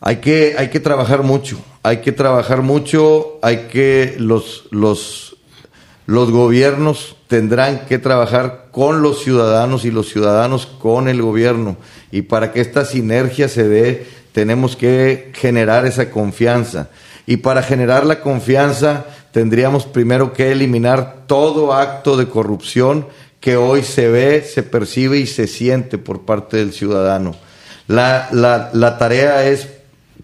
Hay 0.00 0.16
que, 0.16 0.54
hay 0.56 0.68
que 0.68 0.78
trabajar 0.78 1.24
mucho, 1.24 1.58
hay 1.82 1.96
que 1.96 2.12
trabajar 2.12 2.62
mucho, 2.62 3.40
hay 3.42 3.66
que 3.72 4.14
los, 4.18 4.68
los, 4.70 5.36
los 6.06 6.30
gobiernos 6.30 7.16
tendrán 7.26 7.86
que 7.86 7.98
trabajar 7.98 8.68
con 8.70 9.02
los 9.02 9.24
ciudadanos 9.24 9.84
y 9.84 9.90
los 9.90 10.08
ciudadanos 10.08 10.66
con 10.66 11.08
el 11.08 11.20
gobierno. 11.20 11.76
Y 12.12 12.22
para 12.22 12.52
que 12.52 12.60
esta 12.60 12.84
sinergia 12.84 13.48
se 13.48 13.68
dé, 13.68 14.06
tenemos 14.32 14.76
que 14.76 15.30
generar 15.34 15.86
esa 15.86 16.10
confianza. 16.10 16.88
Y 17.26 17.38
para 17.38 17.62
generar 17.62 18.06
la 18.06 18.20
confianza 18.20 19.04
tendríamos 19.32 19.86
primero 19.86 20.32
que 20.32 20.50
eliminar 20.50 21.24
todo 21.26 21.72
acto 21.72 22.16
de 22.16 22.28
corrupción 22.28 23.06
que 23.40 23.56
hoy 23.56 23.82
se 23.82 24.08
ve, 24.08 24.42
se 24.42 24.62
percibe 24.62 25.18
y 25.18 25.26
se 25.26 25.46
siente 25.46 25.98
por 25.98 26.22
parte 26.22 26.56
del 26.56 26.72
ciudadano. 26.72 27.36
La, 27.86 28.28
la, 28.32 28.70
la 28.72 28.98
tarea 28.98 29.46
es 29.46 29.68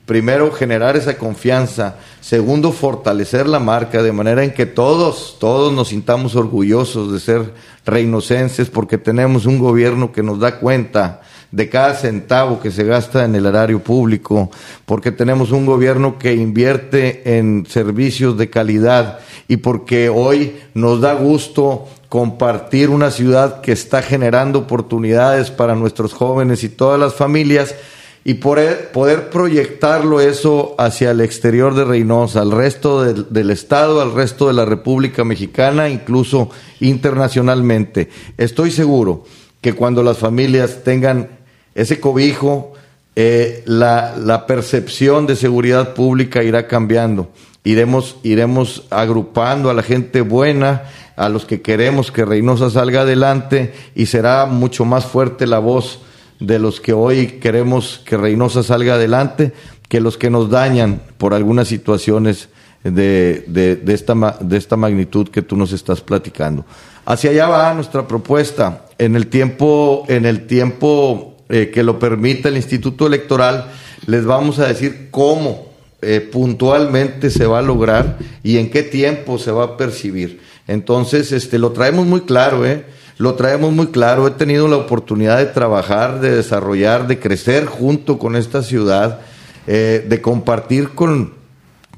primero 0.07 0.53
generar 0.53 0.97
esa 0.97 1.17
confianza, 1.17 1.97
segundo 2.21 2.73
fortalecer 2.73 3.47
la 3.47 3.59
marca 3.59 4.03
de 4.03 4.13
manera 4.13 4.45
en 4.45 4.53
que 4.53 4.67
todos, 4.67 5.37
todos 5.39 5.73
nos 5.73 5.89
sintamos 5.89 6.37
orgullosos 6.37 7.13
de 7.13 7.21
ser 7.21 7.53
reinocenses 7.87 8.69
porque 8.69 8.99
tenemos 8.99 9.47
un 9.47 9.59
gobierno 9.59 10.13
que 10.13 10.23
nos 10.23 10.41
da 10.41 10.59
cuenta 10.59 11.23
de 11.55 11.69
cada 11.69 11.95
centavo 11.95 12.61
que 12.61 12.73
se 12.73 12.83
gasta 12.83 13.25
en 13.25 13.37
el 13.37 13.47
erario 13.47 13.79
público, 13.79 14.51
porque 14.87 15.13
tenemos 15.13 15.53
un 15.53 15.67
gobierno 15.67 16.19
que 16.19 16.35
invierte 16.35 17.39
en 17.39 17.65
servicios 17.69 18.37
de 18.37 18.51
calidad 18.51 19.21
y 19.47 19.59
porque 19.59 20.09
hoy 20.09 20.57
nos 20.75 21.01
da 21.01 21.15
gusto 21.15 21.87
compartir 22.09 22.91
una 22.91 23.13
ciudad 23.13 23.61
que 23.61 23.71
está 23.71 24.03
generando 24.03 24.59
oportunidades 24.59 25.53
para 25.53 25.77
nuestros 25.77 26.13
jóvenes 26.13 26.65
y 26.65 26.71
todas 26.71 26.99
las 26.99 27.15
familias 27.15 27.77
y 28.25 28.35
poder, 28.35 28.91
poder 28.91 29.31
proyectarlo 29.31 30.21
eso 30.21 30.75
hacia 30.77 31.13
el 31.13 31.21
exterior 31.21 31.77
de 31.77 31.85
Reynosa, 31.85 32.41
al 32.41 32.51
resto 32.51 33.05
del, 33.05 33.51
Estado, 33.51 34.01
al 34.01 34.13
resto 34.13 34.49
de 34.49 34.55
la 34.55 34.65
República 34.65 35.23
Mexicana, 35.23 35.89
incluso 35.89 36.51
internacionalmente. 36.81 38.09
Estoy 38.39 38.73
seguro 38.73 39.25
que 39.61 39.73
cuando 39.73 40.03
las 40.03 40.19
familias 40.19 40.85
tengan 40.85 41.34
ese 41.75 42.01
cobijo, 42.01 42.73
eh, 43.17 43.63
la, 43.67 44.45
percepción 44.47 45.27
de 45.27 45.37
seguridad 45.37 45.95
pública 45.95 46.43
irá 46.43 46.67
cambiando. 46.67 47.31
Iremos, 47.63 48.17
iremos 48.23 48.85
agrupando 48.91 49.71
a 49.71 49.75
la 49.75 49.83
gente 49.83 50.21
buena, 50.21 50.83
a 51.17 51.29
los 51.29 51.45
que 51.45 51.63
queremos 51.63 52.11
que 52.11 52.25
Reynosa 52.25 52.71
salga 52.71 53.03
adelante 53.03 53.73
y 53.95 54.07
será 54.07 54.47
mucho 54.47 54.85
más 54.85 55.07
fuerte 55.07 55.47
la 55.47 55.61
voz 55.61 56.01
de 56.41 56.59
los 56.59 56.81
que 56.81 56.93
hoy 56.93 57.39
queremos 57.41 58.03
que 58.05 58.17
Reynosa 58.17 58.63
salga 58.63 58.95
adelante 58.95 59.53
que 59.89 60.01
los 60.01 60.19
que 60.19 60.31
nos 60.31 60.51
dañan 60.51 61.01
por 61.19 61.35
algunas 61.35 61.69
situaciones 61.69 62.49
de, 62.83 63.45
de, 63.47 63.77
de, 63.77 63.95
esta, 63.95 64.15
de 64.41 64.57
esta 64.57 64.77
magnitud 64.77 65.29
que 65.29 65.41
tú 65.41 65.57
nos 65.57 65.73
estás 65.73 66.01
platicando. 66.01 66.67
Hacia 67.07 67.31
allá 67.31 67.47
va 67.49 67.75
nuestra 67.75 68.07
propuesta. 68.07 68.87
En 68.99 69.15
el 69.17 69.29
tiempo, 69.29 70.05
en 70.09 70.27
el 70.27 70.47
tiempo 70.47 71.34
eh, 71.49 71.71
que 71.73 71.83
lo 71.83 71.99
permita 71.99 72.49
el 72.49 72.57
Instituto 72.57 73.07
Electoral, 73.07 73.67
les 74.07 74.25
vamos 74.25 74.59
a 74.59 74.67
decir 74.67 75.09
cómo 75.11 75.67
eh, 76.03 76.21
puntualmente 76.21 77.31
se 77.31 77.47
va 77.47 77.61
a 77.61 77.63
lograr 77.63 78.19
y 78.43 78.59
en 78.59 78.71
qué 78.71 78.83
tiempo 78.83 79.39
se 79.39 79.51
va 79.51 79.65
a 79.65 79.77
percibir. 79.77 80.41
Entonces, 80.67 81.33
este, 81.33 81.59
lo 81.59 81.73
traemos 81.73 82.07
muy 82.07 82.23
claro, 82.23 82.67
¿eh? 82.67 82.85
Lo 83.17 83.35
traemos 83.35 83.73
muy 83.73 83.87
claro. 83.87 84.27
He 84.27 84.33
tenido 84.33 84.69
la 84.69 84.77
oportunidad 84.77 85.39
de 85.39 85.47
trabajar, 85.47 86.21
de 86.21 86.35
desarrollar, 86.35 87.07
de 87.07 87.21
crecer 87.21 87.67
junto 87.67 88.19
con 88.19 88.37
esta 88.37 88.63
ciudad, 88.63 89.21
eh, 89.67 90.05
de 90.07 90.21
compartir 90.21 90.91
con, 90.91 91.35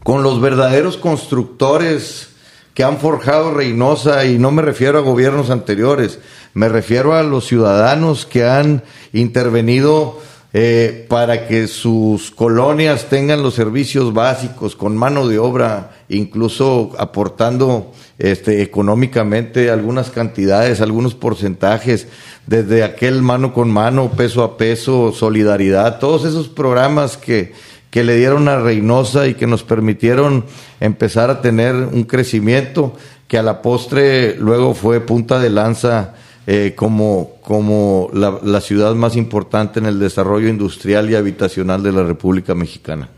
con 0.03 0.23
los 0.23 0.41
verdaderos 0.41 0.97
constructores 0.97 2.36
que 2.77 2.85
han 2.85 2.99
forjado 2.99 3.55
Reynosa, 3.55 4.27
y 4.27 4.37
no 4.37 4.51
me 4.51 4.61
refiero 4.61 4.99
a 4.99 5.01
gobiernos 5.01 5.49
anteriores, 5.49 6.19
me 6.53 6.69
refiero 6.69 7.15
a 7.15 7.23
los 7.23 7.47
ciudadanos 7.47 8.27
que 8.27 8.45
han 8.45 8.83
intervenido 9.15 10.21
eh, 10.53 11.07
para 11.09 11.49
que 11.49 11.69
sus 11.69 12.31
colonias 12.31 13.07
tengan 13.09 13.43
los 13.43 13.55
servicios 13.55 14.13
básicos 14.13 14.77
con 14.77 14.95
mano 14.95 15.27
de 15.27 15.39
obra, 15.39 15.93
incluso 16.11 16.93
aportando 16.99 17.93
este, 18.19 18.61
económicamente 18.61 19.71
algunas 19.71 20.11
cantidades, 20.11 20.83
algunos 20.83 21.15
porcentajes, 21.15 22.09
desde 22.47 22.85
aquel 22.85 23.23
mano 23.23 23.55
con 23.55 23.71
mano, 23.71 24.11
peso 24.11 24.45
a 24.45 24.59
peso, 24.59 25.13
solidaridad, 25.13 25.99
todos 25.99 26.27
esos 26.27 26.49
programas 26.49 27.17
que, 27.17 27.55
que 27.91 28.05
le 28.05 28.17
dieron 28.17 28.49
a 28.49 28.59
Reynosa 28.59 29.27
y 29.27 29.35
que 29.35 29.47
nos 29.47 29.63
permitieron 29.63 30.45
empezar 30.81 31.31
a 31.31 31.41
tener 31.41 31.75
un 31.75 32.05
crecimiento 32.05 32.95
que 33.29 33.39
a 33.39 33.43
la 33.43 33.63
postre 33.63 34.37
luego 34.37 34.75
fue 34.75 35.01
punta 35.01 35.39
de 35.39 35.51
lanza 35.51 36.15
eh, 36.47 36.75
como, 36.77 37.33
como 37.43 38.09
la, 38.13 38.39
la, 38.43 38.61
ciudad 38.61 38.95
más 38.95 39.17
importante 39.17 39.81
en 39.81 39.87
el 39.87 39.99
desarrollo 39.99 40.49
industrial 40.49 41.11
y 41.11 41.17
habitacional 41.17 41.83
de 41.83 41.91
la 41.91 42.05
República 42.05 42.55
Mexicana. 42.55 43.09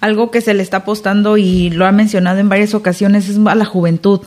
Algo 0.00 0.30
que 0.30 0.40
se 0.40 0.54
le 0.54 0.62
está 0.62 0.78
apostando 0.78 1.36
y 1.36 1.70
lo 1.70 1.84
ha 1.84 1.90
mencionado 1.90 2.38
en 2.38 2.48
varias 2.48 2.74
ocasiones 2.74 3.28
es 3.28 3.38
a 3.44 3.54
la 3.56 3.64
juventud 3.64 4.20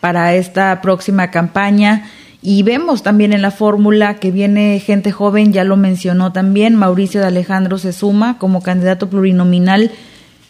para 0.00 0.34
esta 0.34 0.82
próxima 0.82 1.30
campaña. 1.30 2.10
Y 2.46 2.62
vemos 2.62 3.02
también 3.02 3.32
en 3.32 3.40
la 3.40 3.50
fórmula 3.50 4.16
que 4.16 4.30
viene 4.30 4.78
gente 4.78 5.12
joven, 5.12 5.54
ya 5.54 5.64
lo 5.64 5.78
mencionó 5.78 6.30
también, 6.30 6.74
Mauricio 6.74 7.22
de 7.22 7.28
Alejandro 7.28 7.78
se 7.78 7.94
suma 7.94 8.36
como 8.36 8.60
candidato 8.60 9.08
plurinominal. 9.08 9.90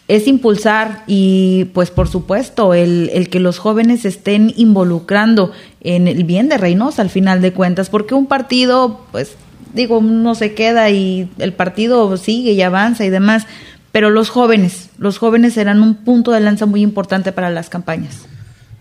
Es 0.09 0.27
impulsar 0.27 1.05
y 1.07 1.69
pues 1.73 1.91
por 1.91 2.09
supuesto 2.09 2.73
el, 2.73 3.09
el 3.13 3.29
que 3.29 3.39
los 3.39 3.59
jóvenes 3.59 4.03
estén 4.03 4.53
involucrando 4.57 5.53
en 5.79 6.09
el 6.09 6.25
bien 6.25 6.49
de 6.49 6.57
Reynosa 6.57 7.01
al 7.01 7.09
final 7.09 7.41
de 7.41 7.53
cuentas, 7.53 7.89
porque 7.89 8.13
un 8.13 8.25
partido 8.25 8.99
pues 9.13 9.37
digo, 9.73 10.01
no 10.01 10.35
se 10.35 10.53
queda 10.53 10.89
y 10.89 11.29
el 11.37 11.53
partido 11.53 12.17
sigue 12.17 12.51
y 12.51 12.61
avanza 12.61 13.05
y 13.05 13.09
demás, 13.09 13.47
pero 13.93 14.09
los 14.09 14.29
jóvenes, 14.29 14.89
los 14.97 15.17
jóvenes 15.17 15.53
serán 15.53 15.81
un 15.81 15.95
punto 15.95 16.31
de 16.31 16.41
lanza 16.41 16.65
muy 16.65 16.81
importante 16.81 17.31
para 17.31 17.49
las 17.51 17.69
campañas. 17.69 18.25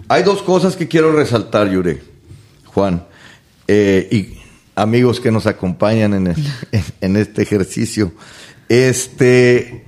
Hay 0.08 0.24
dos 0.24 0.42
cosas 0.42 0.74
que 0.74 0.88
quiero 0.88 1.12
resaltar, 1.12 1.70
Yure. 1.70 2.13
Juan, 2.74 3.04
eh, 3.68 4.08
y 4.10 4.38
amigos 4.74 5.20
que 5.20 5.30
nos 5.30 5.46
acompañan 5.46 6.12
en, 6.26 6.34
en, 7.00 7.16
este 7.16 7.42
ejercicio. 7.42 8.12
Este, 8.68 9.84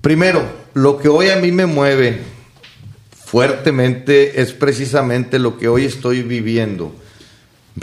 primero, 0.00 0.42
lo 0.72 0.98
que 0.98 1.08
hoy 1.08 1.28
a 1.28 1.36
mí 1.36 1.52
me 1.52 1.66
mueve 1.66 2.20
fuertemente 3.12 4.40
es 4.40 4.52
precisamente 4.52 5.38
lo 5.38 5.58
que 5.58 5.68
hoy 5.68 5.84
estoy 5.84 6.22
viviendo. 6.22 6.94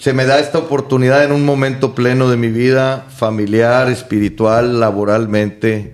Se 0.02 0.14
me 0.14 0.26
da 0.26 0.40
esta 0.40 0.58
oportunidad 0.58 1.24
en 1.24 1.32
un 1.32 1.46
momento 1.46 1.94
pleno 1.94 2.30
de 2.30 2.38
mi 2.38 2.50
vida, 2.50 3.06
familiar, 3.16 3.90
espiritual, 3.90 4.80
laboralmente. 4.80 5.94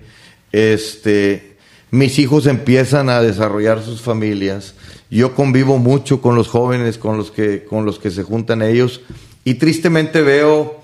Este, 0.52 1.56
mis 1.90 2.18
hijos 2.18 2.46
empiezan 2.46 3.10
a 3.10 3.20
desarrollar 3.20 3.82
sus 3.82 4.00
familias 4.00 4.74
yo 5.18 5.34
convivo 5.34 5.78
mucho 5.78 6.20
con 6.20 6.34
los 6.34 6.48
jóvenes, 6.48 6.98
con 6.98 7.16
los 7.16 7.30
que, 7.30 7.64
con 7.64 7.84
los 7.84 7.98
que 7.98 8.10
se 8.10 8.24
juntan 8.24 8.62
ellos, 8.62 9.00
y 9.44 9.54
tristemente 9.54 10.22
veo 10.22 10.80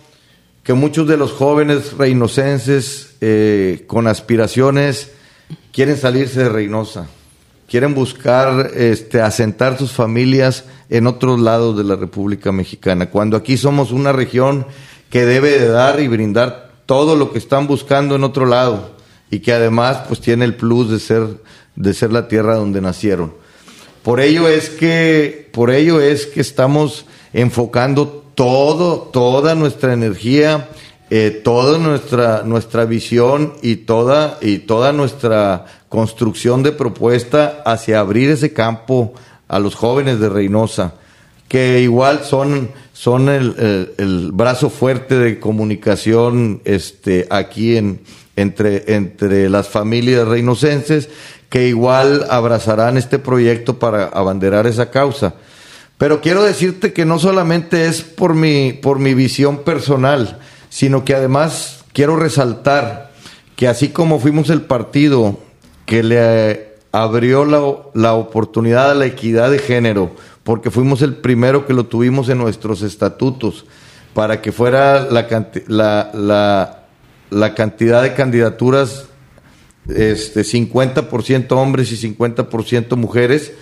que 0.63 0.73
muchos 0.73 1.09
de 1.09 1.17
los 1.17 1.33
jóvenes 1.33 1.95
reinocenses 1.95 3.17
eh, 3.21 3.85
con 3.87 4.07
aspiraciones 4.07 5.11
quieren 5.73 5.97
salirse 5.97 6.45
de 6.45 6.49
Reynosa, 6.49 7.09
quieren 7.69 7.95
buscar 7.95 8.71
este, 8.75 9.21
asentar 9.21 9.79
sus 9.79 9.93
familias 9.93 10.65
en 10.91 11.09
otros 11.09 11.41
lados 11.41 11.77
de 11.77 11.85
la 11.85 11.97
República 11.97 12.53
Mexicana, 12.53 13.11
cuando 13.11 13.37
aquí 13.37 13.57
somos 13.57 13.91
una 13.91 14.13
región 14.13 14.67
que 15.11 15.27
debe 15.27 15.59
de 15.59 15.69
dar 15.69 15.99
y 15.99 16.07
brindar 16.07 16.71
todo 16.87 17.17
lo 17.17 17.33
que 17.33 17.39
están 17.39 17.67
buscando 17.67 18.15
en 18.15 18.23
otro 18.23 18.47
lado 18.47 18.93
y 19.29 19.41
que 19.41 19.53
además 19.53 20.03
pues 20.07 20.21
tiene 20.21 20.45
el 20.45 20.55
plus 20.55 20.89
de 20.89 21.01
ser, 21.01 21.43
de 21.75 21.95
ser 21.95 22.13
la 22.13 22.29
tierra 22.29 22.55
donde 22.55 22.81
nacieron. 22.81 23.40
Por 24.11 24.21
ello 24.21 24.49
es 24.49 24.71
que, 24.71 25.49
por 25.53 25.71
ello 25.71 26.01
es 26.01 26.27
que 26.27 26.41
estamos 26.41 27.07
enfocando 27.33 28.09
todo, 28.35 29.03
toda 29.03 29.55
nuestra 29.55 29.93
energía, 29.93 30.69
eh, 31.11 31.31
toda 31.45 31.79
nuestra, 31.79 32.43
nuestra 32.43 32.87
visión 32.87 33.53
y 33.63 33.77
toda, 33.77 34.37
y 34.41 34.59
toda 34.59 34.93
nuestra 34.93 35.67
construcción 35.89 36.65
de 36.65 36.73
propuesta 36.73 37.63
hacia 37.65 38.01
abrir 38.01 38.31
ese 38.31 38.53
campo 38.53 39.15
a 39.47 39.61
los 39.61 39.77
jóvenes 39.77 40.19
de 40.19 40.29
Reynosa, 40.29 40.95
que 41.47 41.81
igual 41.81 42.25
son, 42.25 42.71
son 42.93 43.29
el, 43.29 44.31
brazo 44.33 44.71
fuerte 44.71 45.21
de 45.21 45.39
comunicación 45.39 46.63
este, 46.65 47.29
aquí 47.31 47.77
en, 47.77 48.01
entre, 48.35 48.93
entre 48.93 49.49
las 49.49 49.69
familias 49.69 50.27
reinocenses 50.27 51.09
que 51.51 51.69
igual 51.69 52.27
abrazarán 52.31 52.97
este 52.97 53.19
proyecto 53.19 53.79
para 53.79 54.05
abanderar 54.05 54.67
esa 54.67 54.91
causa. 54.91 55.35
Pero 55.99 56.23
quiero 56.23 56.43
decirte 56.43 56.95
que 56.95 57.05
no 57.05 57.19
solamente 57.19 57.87
es 57.87 58.01
por 58.01 58.35
mi, 58.35 58.73
por 58.73 59.01
mi 59.01 59.13
visión 59.13 59.59
personal, 59.59 60.39
sino 60.71 61.05
que 61.05 61.15
además 61.15 61.85
quiero 61.93 62.17
resaltar 62.17 63.11
que 63.57 63.69
así 63.69 63.89
como 63.89 64.19
fuimos 64.19 64.49
el 64.49 64.63
partido 64.63 65.39
que 65.85 66.03
le 66.03 66.71
abrió 66.93 67.45
la, 67.45 67.61
la 67.93 68.15
oportunidad 68.15 68.93
a 68.93 68.95
la 68.95 69.07
equidad 69.07 69.51
de 69.51 69.59
género, 69.59 70.13
porque 70.45 70.71
fuimos 70.71 71.03
el 71.03 71.17
primero 71.17 71.67
que 71.67 71.75
lo 71.75 71.85
tuvimos 71.85 72.29
en 72.29 72.39
nuestros 72.39 72.81
estatutos, 72.83 73.67
para 74.15 74.41
que 74.41 74.53
fuera 74.53 75.01
la, 75.01 75.27
la, 75.67 76.11
la, 76.15 76.85
la 77.29 77.55
cantidad 77.55 78.03
de 78.03 78.15
candidaturas 78.15 79.10
este, 79.97 80.43
50% 80.43 81.53
hombres 81.53 81.93
y 81.93 82.15
50% 82.15 82.97
mujeres. 82.97 83.53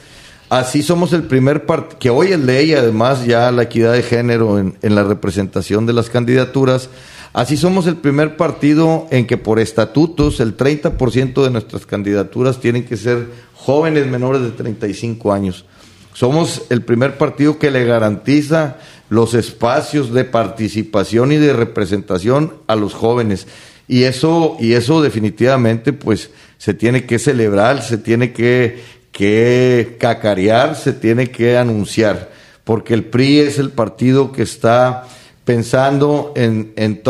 Así 0.48 0.82
somos 0.82 1.12
el 1.12 1.24
primer 1.24 1.66
partido, 1.66 1.98
que 1.98 2.10
hoy 2.10 2.32
es 2.32 2.40
ley, 2.40 2.72
además 2.72 3.26
ya 3.26 3.50
la 3.50 3.64
equidad 3.64 3.92
de 3.92 4.02
género 4.02 4.58
en, 4.58 4.78
en 4.82 4.94
la 4.94 5.04
representación 5.04 5.84
de 5.86 5.92
las 5.92 6.08
candidaturas. 6.08 6.88
Así 7.34 7.56
somos 7.56 7.86
el 7.86 7.96
primer 7.96 8.36
partido 8.36 9.06
en 9.10 9.26
que 9.26 9.36
por 9.36 9.60
estatutos 9.60 10.40
el 10.40 10.56
30% 10.56 11.44
de 11.44 11.50
nuestras 11.50 11.84
candidaturas 11.84 12.60
tienen 12.60 12.84
que 12.84 12.96
ser 12.96 13.28
jóvenes 13.54 14.06
menores 14.06 14.40
de 14.40 14.50
35 14.50 15.32
años. 15.32 15.66
Somos 16.14 16.62
el 16.70 16.82
primer 16.82 17.16
partido 17.16 17.58
que 17.58 17.70
le 17.70 17.84
garantiza 17.84 18.78
los 19.08 19.34
espacios 19.34 20.12
de 20.12 20.24
participación 20.24 21.30
y 21.30 21.36
de 21.36 21.52
representación 21.52 22.54
a 22.66 22.74
los 22.74 22.92
jóvenes. 22.92 23.46
Y 23.88 24.04
eso, 24.04 24.56
y 24.60 24.74
eso 24.74 25.00
definitivamente, 25.00 25.94
pues, 25.94 26.30
se 26.58 26.74
tiene 26.74 27.06
que 27.06 27.18
celebrar, 27.18 27.82
se 27.82 27.96
tiene 27.96 28.32
que, 28.32 28.82
que 29.10 29.96
cacarear, 29.98 30.76
se 30.76 30.92
tiene 30.92 31.30
que 31.30 31.56
anunciar, 31.56 32.30
porque 32.64 32.92
el 32.92 33.04
PRI 33.04 33.40
es 33.40 33.58
el 33.58 33.70
partido 33.70 34.30
que 34.30 34.42
está 34.42 35.04
pensando 35.46 36.34
en, 36.36 36.74
en, 36.76 37.00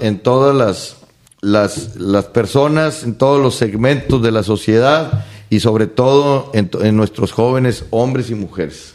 en 0.00 0.18
todas 0.18 0.54
las, 0.54 0.96
las, 1.40 1.96
las 1.96 2.24
personas, 2.26 3.02
en 3.04 3.16
todos 3.16 3.40
los 3.40 3.54
segmentos 3.54 4.22
de 4.22 4.30
la 4.30 4.42
sociedad 4.42 5.24
y 5.48 5.60
sobre 5.60 5.86
todo 5.86 6.50
en, 6.52 6.68
en 6.82 6.96
nuestros 6.96 7.32
jóvenes 7.32 7.86
hombres 7.90 8.28
y 8.28 8.34
mujeres. 8.34 8.94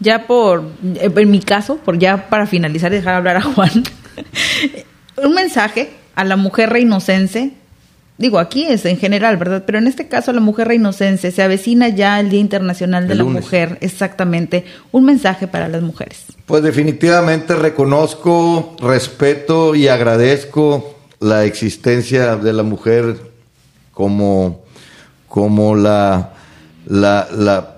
Ya 0.00 0.26
por, 0.26 0.64
en 0.82 1.30
mi 1.30 1.40
caso, 1.40 1.76
por 1.76 1.98
ya 1.98 2.28
para 2.28 2.46
finalizar 2.46 2.90
dejar 2.90 3.14
hablar 3.14 3.36
a 3.36 3.42
Juan, 3.42 3.84
un 5.22 5.34
mensaje 5.34 5.99
a 6.20 6.24
la 6.24 6.36
mujer 6.36 6.68
reinocense, 6.68 7.52
digo 8.18 8.38
aquí 8.38 8.66
es 8.66 8.84
en 8.84 8.98
general, 8.98 9.38
¿verdad? 9.38 9.62
Pero 9.64 9.78
en 9.78 9.86
este 9.86 10.06
caso 10.06 10.30
a 10.30 10.34
la 10.34 10.42
mujer 10.42 10.68
reinocense 10.68 11.30
se 11.30 11.42
avecina 11.42 11.88
ya 11.88 12.20
el 12.20 12.28
Día 12.28 12.40
Internacional 12.40 13.08
de 13.08 13.14
la 13.14 13.24
Mujer, 13.24 13.78
exactamente, 13.80 14.66
un 14.92 15.06
mensaje 15.06 15.46
para 15.46 15.66
las 15.68 15.80
mujeres. 15.80 16.24
Pues 16.44 16.62
definitivamente 16.62 17.54
reconozco, 17.54 18.76
respeto 18.82 19.74
y 19.74 19.88
agradezco 19.88 20.94
la 21.20 21.46
existencia 21.46 22.36
de 22.36 22.52
la 22.52 22.64
mujer 22.64 23.16
como, 23.94 24.62
como 25.26 25.74
la, 25.74 26.34
la, 26.86 27.28
la 27.34 27.76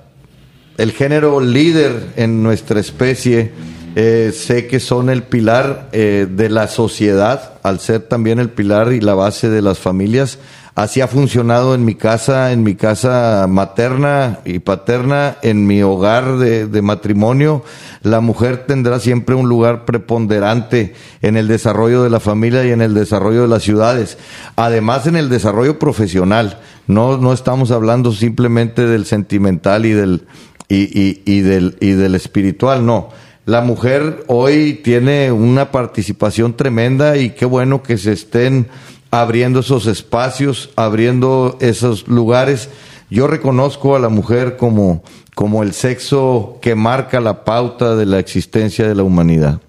el 0.79 0.91
género 0.91 1.41
líder 1.41 2.09
en 2.17 2.43
nuestra 2.43 2.81
especie 2.81 3.53
eh, 3.95 4.33
sé 4.35 4.67
que 4.67 4.81
son 4.81 5.11
el 5.11 5.23
pilar 5.23 5.89
eh, 5.93 6.27
de 6.31 6.49
la 6.49 6.69
sociedad, 6.69 7.55
al 7.63 7.79
ser 7.79 8.01
también 8.01 8.39
el 8.39 8.49
pilar 8.49 8.93
y 8.93 9.01
la 9.01 9.15
base 9.15 9.51
de 9.51 9.61
las 9.61 9.79
familias. 9.79 10.39
Así 10.75 11.03
ha 11.03 11.07
funcionado 11.07 11.75
en 11.75 11.85
mi 11.85 11.95
casa, 11.95 12.53
en 12.53 12.63
mi 12.63 12.75
casa 12.75 13.47
materna 13.47 14.39
y 14.47 14.61
paterna, 14.61 15.37
en 15.43 15.67
mi 15.67 15.83
hogar 15.83 16.39
de, 16.39 16.81
matrimonio. 16.81 17.63
La 18.03 18.21
mujer 18.21 18.65
tendrá 18.67 18.99
siempre 18.99 19.35
un 19.35 19.51
lugar 19.51 19.85
preponderante 19.85 20.95
en 21.21 21.37
el 21.37 21.47
desarrollo 21.47 22.03
de 22.03 22.09
la 22.09 22.21
familia 22.21 22.65
y 22.65 22.71
en 22.71 22.81
el 22.81 22.95
desarrollo 22.95 23.43
de 23.43 23.49
las 23.49 23.63
ciudades. 23.63 24.17
Además, 24.57 25.07
en 25.07 25.17
el 25.17 25.29
desarrollo 25.29 25.79
profesional. 25.79 26.59
No, 26.87 27.19
no 27.19 27.35
estamos 27.35 27.71
hablando 27.71 28.11
simplemente 28.13 28.87
del 28.87 29.05
sentimental 29.05 29.85
y 29.85 29.93
del, 29.93 30.27
y 30.69 31.41
del, 31.43 31.77
y 31.81 31.91
del 31.91 32.15
espiritual, 32.15 32.87
no 32.87 33.11
la 33.45 33.61
mujer 33.61 34.25
hoy 34.29 34.81
tiene 34.85 35.33
una 35.33 35.71
participación 35.73 36.57
tremenda 36.57 37.17
y 37.17 37.31
qué 37.31 37.45
bueno 37.45 37.83
que 37.83 37.99
se 37.99 38.13
estén 38.13 38.69
abriendo 39.11 39.61
esos 39.61 39.87
espacios, 39.87 40.71
abriendo 40.77 41.59
esos 41.61 42.07
lugares. 42.07 42.71
Yo 43.11 43.27
reconozco 43.27 43.97
a 43.97 43.99
la 43.99 44.09
mujer 44.09 44.57
como, 44.57 45.03
como 45.35 45.63
el 45.63 45.73
sexo 45.73 46.59
que 46.63 46.75
marca 46.75 47.21
la 47.21 47.45
pauta 47.45 47.97
de 47.97 48.07
la 48.07 48.19
existencia 48.19 48.87
de 48.87 48.95
la 48.95 49.03
humanidad. 49.03 49.61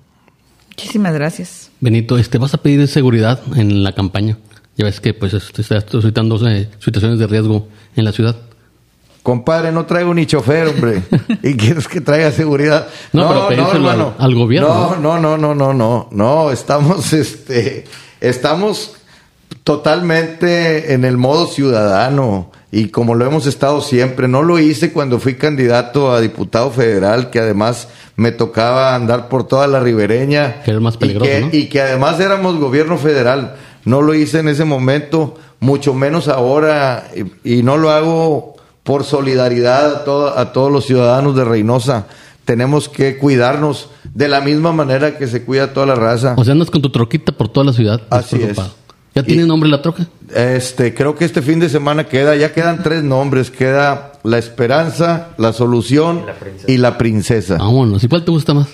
Muchísimas 0.70 1.14
gracias. 1.14 1.72
Benito, 1.82 2.18
este, 2.18 2.38
¿vas 2.38 2.54
a 2.54 2.58
pedir 2.58 2.88
seguridad 2.88 3.42
en 3.56 3.84
la 3.84 3.94
campaña? 3.94 4.38
Ya 4.78 4.86
ves 4.86 5.00
que 5.00 5.14
pues 5.14 5.34
estás 5.34 5.86
suscitando 5.90 6.40
eh, 6.48 6.70
situaciones 6.80 7.20
de 7.20 7.28
riesgo 7.28 7.68
en 7.96 8.06
la 8.06 8.12
ciudad. 8.12 8.36
Compadre, 9.24 9.72
no 9.72 9.86
traigo 9.86 10.14
ni 10.14 10.26
chofer, 10.26 10.68
hombre. 10.68 11.02
y 11.44 11.56
quieres 11.56 11.88
que 11.88 12.02
traiga 12.02 12.30
seguridad. 12.32 12.88
No, 13.14 13.34
no, 13.34 13.50
no 13.50 14.14
Al, 14.20 14.36
gobierno. 14.36 14.98
No, 15.00 15.18
no, 15.18 15.38
no, 15.38 15.56
no, 15.56 15.74
no, 15.74 16.08
no. 16.12 16.52
estamos, 16.52 17.14
este, 17.14 17.86
estamos 18.20 18.98
totalmente 19.64 20.94
en 20.94 21.06
el 21.06 21.16
modo 21.16 21.48
ciudadano. 21.48 22.52
y 22.70 22.90
como 22.90 23.16
lo 23.16 23.26
hemos 23.26 23.48
estado 23.48 23.80
siempre, 23.80 24.28
no 24.28 24.44
lo 24.44 24.60
hice 24.60 24.92
cuando 24.92 25.20
fui 25.20 25.36
candidato 25.36 26.12
a 26.12 26.20
diputado 26.20 26.70
federal, 26.72 27.30
que 27.30 27.40
además 27.40 27.88
me 28.18 28.34
tocaba 28.34 28.94
andar 28.94 29.30
por 29.30 29.48
toda 29.48 29.68
la 29.68 29.80
ribereña. 29.80 30.64
Que 30.64 30.72
era 30.72 30.82
más 30.82 30.98
peligroso, 30.98 31.32
y 31.32 31.34
que, 31.34 31.40
¿no? 31.40 31.50
y 31.54 31.70
que 31.70 31.82
además 31.82 32.20
éramos 32.20 32.58
gobierno 32.58 32.98
federal. 32.98 33.56
No 33.86 34.02
lo 34.02 34.16
hice 34.16 34.40
en 34.40 34.50
ese 34.50 34.66
momento, 34.66 35.36
mucho 35.62 35.94
menos 35.94 36.28
ahora, 36.28 37.08
y, 37.16 37.60
y 37.60 37.64
no 37.64 37.78
lo 37.78 37.90
hago 37.90 38.53
por 38.84 39.04
solidaridad 39.04 39.96
a, 39.96 40.04
todo- 40.04 40.38
a 40.38 40.52
todos 40.54 40.72
los 40.72 40.86
ciudadanos 40.86 41.36
de 41.36 41.46
Reynosa. 41.46 42.06
Tenemos 42.46 42.90
que 42.90 43.18
cuidarnos 43.18 43.90
de 44.14 44.28
la 44.28 44.42
misma 44.42 44.74
manera 44.74 45.18
que 45.18 45.28
se 45.28 45.44
cuida 45.44 45.72
toda 45.74 45.86
la 45.86 45.96
raza. 45.96 46.36
O 46.38 46.44
sea, 46.44 46.52
andas 46.52 46.70
con 46.70 46.82
tu 46.82 46.90
troquita 46.92 47.32
por 47.32 47.48
toda 47.48 47.66
la 47.68 47.74
ciudad. 47.74 48.02
Así 48.10 48.42
es. 48.44 48.58
¿Ya 49.16 49.24
tiene 49.24 49.46
nombre 49.46 49.70
la 49.70 49.82
troca? 49.82 50.08
Este, 50.36 50.94
creo 50.94 51.16
que 51.16 51.24
este 51.24 51.42
fin 51.44 51.60
de 51.60 51.70
semana 51.70 52.06
queda, 52.08 52.36
ya 52.36 52.52
quedan 52.52 52.82
tres 52.84 53.04
nombres, 53.04 53.52
queda 53.52 54.14
la 54.24 54.40
esperanza, 54.40 55.30
la 55.38 55.54
solución 55.54 56.26
y 56.68 56.78
la 56.78 56.98
princesa. 56.98 57.58
Vámonos. 57.60 58.04
¿Y 58.04 58.08
cuál 58.08 58.26
te 58.26 58.32
gusta 58.32 58.54
más? 58.56 58.68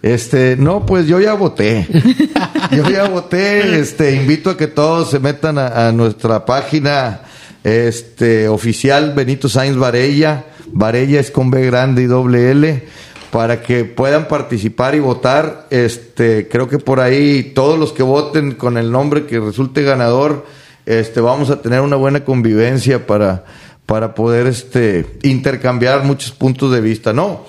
Este, 0.00 0.56
no, 0.56 0.86
pues 0.86 1.06
yo 1.06 1.20
ya 1.20 1.34
voté. 1.34 1.86
yo 2.70 2.88
ya 2.88 3.08
voté. 3.08 3.78
Este, 3.80 4.14
invito 4.14 4.50
a 4.50 4.56
que 4.56 4.68
todos 4.68 5.10
se 5.10 5.18
metan 5.18 5.58
a, 5.58 5.88
a 5.88 5.92
nuestra 5.92 6.44
página 6.46 7.20
este, 7.64 8.48
oficial 8.48 9.12
Benito 9.14 9.48
Sainz 9.48 9.76
Varella. 9.76 10.44
Varella 10.66 11.20
es 11.20 11.30
con 11.30 11.50
B 11.50 11.64
grande 11.66 12.02
y 12.02 12.06
doble 12.06 12.50
L. 12.50 12.82
Para 13.30 13.62
que 13.62 13.84
puedan 13.84 14.28
participar 14.28 14.94
y 14.94 15.00
votar. 15.00 15.66
Este, 15.70 16.48
creo 16.48 16.68
que 16.68 16.78
por 16.78 17.00
ahí 17.00 17.52
todos 17.54 17.78
los 17.78 17.92
que 17.92 18.02
voten 18.02 18.52
con 18.52 18.76
el 18.76 18.90
nombre 18.90 19.26
que 19.26 19.40
resulte 19.40 19.82
ganador, 19.82 20.44
este, 20.84 21.20
vamos 21.20 21.50
a 21.50 21.62
tener 21.62 21.80
una 21.80 21.96
buena 21.96 22.24
convivencia 22.24 23.06
para, 23.06 23.44
para 23.86 24.14
poder 24.14 24.46
este, 24.46 25.06
intercambiar 25.22 26.04
muchos 26.04 26.32
puntos 26.32 26.72
de 26.72 26.80
vista. 26.80 27.12
No, 27.12 27.46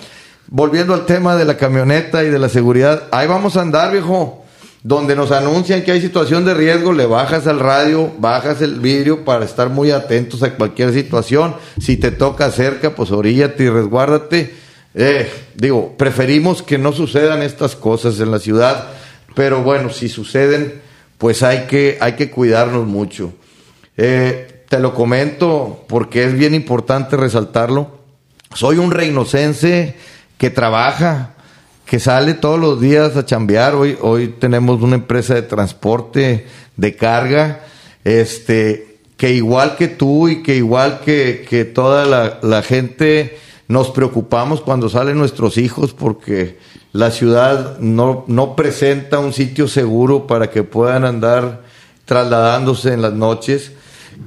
volviendo 0.48 0.94
al 0.94 1.04
tema 1.04 1.36
de 1.36 1.44
la 1.44 1.56
camioneta 1.56 2.24
y 2.24 2.30
de 2.30 2.38
la 2.38 2.48
seguridad, 2.48 3.04
ahí 3.10 3.26
vamos 3.26 3.56
a 3.56 3.62
andar, 3.62 3.92
viejo. 3.92 4.43
Donde 4.84 5.16
nos 5.16 5.32
anuncian 5.32 5.82
que 5.82 5.92
hay 5.92 6.02
situación 6.02 6.44
de 6.44 6.52
riesgo, 6.52 6.92
le 6.92 7.06
bajas 7.06 7.46
al 7.46 7.58
radio, 7.58 8.12
bajas 8.18 8.60
el 8.60 8.80
vidrio 8.80 9.24
para 9.24 9.46
estar 9.46 9.70
muy 9.70 9.90
atentos 9.90 10.42
a 10.42 10.54
cualquier 10.54 10.92
situación. 10.92 11.56
Si 11.80 11.96
te 11.96 12.10
toca 12.10 12.50
cerca, 12.50 12.94
pues 12.94 13.10
oríllate 13.10 13.64
y 13.64 13.70
resguárdate. 13.70 14.54
Eh, 14.94 15.32
digo, 15.54 15.96
preferimos 15.96 16.62
que 16.62 16.76
no 16.76 16.92
sucedan 16.92 17.40
estas 17.40 17.76
cosas 17.76 18.20
en 18.20 18.30
la 18.30 18.38
ciudad, 18.38 18.88
pero 19.34 19.62
bueno, 19.62 19.88
si 19.88 20.10
suceden, 20.10 20.82
pues 21.16 21.42
hay 21.42 21.62
que, 21.62 21.96
hay 22.02 22.12
que 22.12 22.30
cuidarnos 22.30 22.86
mucho. 22.86 23.32
Eh, 23.96 24.64
te 24.68 24.78
lo 24.80 24.92
comento 24.92 25.84
porque 25.88 26.24
es 26.24 26.34
bien 26.34 26.54
importante 26.54 27.16
resaltarlo. 27.16 28.00
Soy 28.52 28.76
un 28.76 28.90
reinocense 28.90 29.96
que 30.36 30.50
trabaja, 30.50 31.33
que 31.86 32.00
sale 32.00 32.34
todos 32.34 32.58
los 32.58 32.80
días 32.80 33.16
a 33.16 33.24
chambear. 33.26 33.74
Hoy, 33.74 33.96
hoy 34.00 34.28
tenemos 34.28 34.82
una 34.82 34.96
empresa 34.96 35.34
de 35.34 35.42
transporte 35.42 36.46
de 36.76 36.96
carga, 36.96 37.60
este, 38.04 38.98
que 39.16 39.32
igual 39.32 39.76
que 39.76 39.88
tú 39.88 40.28
y 40.28 40.42
que 40.42 40.56
igual 40.56 41.00
que, 41.00 41.46
que 41.48 41.64
toda 41.64 42.04
la, 42.04 42.38
la 42.42 42.62
gente 42.62 43.38
nos 43.68 43.90
preocupamos 43.90 44.60
cuando 44.60 44.88
salen 44.88 45.18
nuestros 45.18 45.56
hijos 45.56 45.92
porque 45.92 46.58
la 46.92 47.10
ciudad 47.10 47.78
no, 47.78 48.24
no 48.28 48.56
presenta 48.56 49.18
un 49.18 49.32
sitio 49.32 49.68
seguro 49.68 50.26
para 50.26 50.50
que 50.50 50.62
puedan 50.62 51.04
andar 51.04 51.62
trasladándose 52.04 52.92
en 52.92 53.02
las 53.02 53.14
noches, 53.14 53.72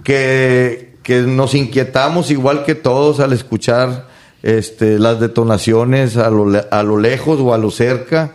que, 0.04 0.96
que 1.04 1.22
nos 1.22 1.54
inquietamos 1.54 2.32
igual 2.32 2.66
que 2.66 2.76
todos 2.76 3.20
al 3.20 3.34
escuchar 3.34 4.08
este, 4.48 4.98
las 4.98 5.20
detonaciones 5.20 6.16
a 6.16 6.30
lo, 6.30 6.48
a 6.72 6.84
lo 6.84 6.98
lejos 6.98 7.38
o 7.42 7.54
a 7.54 7.58
lo 7.58 7.70
cerca, 7.70 8.32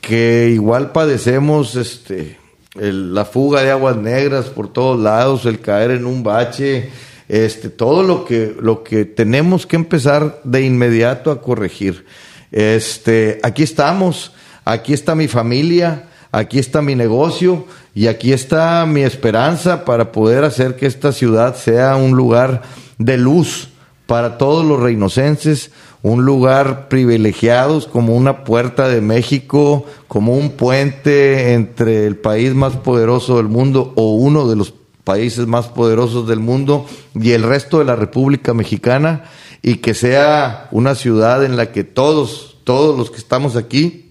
que 0.00 0.50
igual 0.52 0.90
padecemos 0.90 1.76
este, 1.76 2.36
el- 2.74 3.14
la 3.14 3.24
fuga 3.24 3.62
de 3.62 3.70
aguas 3.70 3.96
negras 3.96 4.46
por 4.46 4.72
todos 4.72 4.98
lados, 5.00 5.46
el 5.46 5.60
caer 5.60 5.92
en 5.92 6.04
un 6.04 6.24
bache, 6.24 6.90
este, 7.28 7.68
todo 7.68 8.02
lo 8.02 8.24
que, 8.24 8.56
lo 8.60 8.82
que 8.82 9.04
tenemos 9.04 9.64
que 9.66 9.76
empezar 9.76 10.40
de 10.42 10.62
inmediato 10.64 11.30
a 11.30 11.40
corregir. 11.40 12.06
Este, 12.50 13.38
aquí 13.44 13.62
estamos, 13.62 14.32
aquí 14.64 14.92
está 14.92 15.14
mi 15.14 15.28
familia, 15.28 16.08
aquí 16.32 16.58
está 16.58 16.82
mi 16.82 16.96
negocio 16.96 17.66
y 17.94 18.08
aquí 18.08 18.32
está 18.32 18.84
mi 18.86 19.02
esperanza 19.02 19.84
para 19.84 20.10
poder 20.10 20.42
hacer 20.42 20.74
que 20.74 20.86
esta 20.86 21.12
ciudad 21.12 21.54
sea 21.54 21.94
un 21.94 22.16
lugar 22.16 22.62
de 22.98 23.16
luz 23.16 23.68
para 24.12 24.36
todos 24.36 24.62
los 24.62 24.78
reinocenses, 24.78 25.70
un 26.02 26.26
lugar 26.26 26.90
privilegiados 26.90 27.86
como 27.86 28.14
una 28.14 28.44
puerta 28.44 28.86
de 28.88 29.00
México, 29.00 29.86
como 30.06 30.36
un 30.36 30.50
puente 30.50 31.54
entre 31.54 32.06
el 32.06 32.16
país 32.16 32.52
más 32.52 32.76
poderoso 32.76 33.38
del 33.38 33.48
mundo 33.48 33.94
o 33.96 34.16
uno 34.16 34.46
de 34.48 34.56
los 34.56 34.74
países 35.02 35.46
más 35.46 35.68
poderosos 35.68 36.28
del 36.28 36.40
mundo 36.40 36.84
y 37.14 37.30
el 37.30 37.42
resto 37.42 37.78
de 37.78 37.86
la 37.86 37.96
República 37.96 38.52
Mexicana 38.52 39.24
y 39.62 39.76
que 39.76 39.94
sea 39.94 40.68
una 40.72 40.94
ciudad 40.94 41.42
en 41.42 41.56
la 41.56 41.72
que 41.72 41.82
todos, 41.82 42.58
todos 42.64 42.98
los 42.98 43.10
que 43.10 43.16
estamos 43.16 43.56
aquí, 43.56 44.10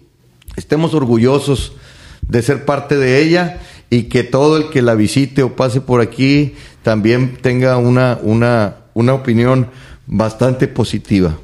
estemos 0.56 0.96
orgullosos 0.96 1.74
de 2.28 2.42
ser 2.42 2.66
parte 2.66 2.98
de 2.98 3.22
ella 3.22 3.60
y 3.92 4.06
que 4.06 4.24
todo 4.24 4.58
el 4.58 4.72
que 4.72 4.82
la 4.82 4.96
visite 4.96 5.44
o 5.44 5.56
pase 5.56 5.80
por 5.80 6.02
aquí 6.02 6.56
también 6.82 7.38
tenga 7.40 7.78
una, 7.78 8.18
una, 8.24 8.78
una 8.96 9.14
opinión 9.14 9.70
bastante 10.08 10.68
positiva. 10.68 11.38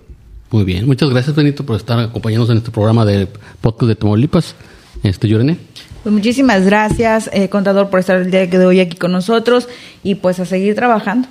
Muy 0.50 0.63
bien. 0.63 0.86
Muchas 0.86 1.10
gracias, 1.10 1.36
Benito, 1.36 1.65
por 1.65 1.76
estar 1.76 2.00
acompañándonos 2.00 2.50
en 2.52 2.58
este 2.58 2.72
programa 2.72 3.06
de 3.06 3.28
podcast 3.62 3.89
de 3.89 3.96
Tamaulipas. 3.96 4.56
Este, 5.04 5.28
Yorene. 5.28 5.58
Pues 6.04 6.13
muchísimas 6.13 6.65
gracias, 6.65 7.30
eh, 7.34 7.50
contador, 7.50 7.89
por 7.89 8.00
estar 8.00 8.17
el 8.17 8.32
día 8.32 8.48
de 8.48 8.65
hoy 8.65 8.80
aquí 8.80 8.98
con 8.98 9.12
nosotros 9.12 9.67
y 10.04 10.15
pues 10.15 10.39
a 10.39 10.46
seguir 10.46 10.76
trabajando. 10.76 11.28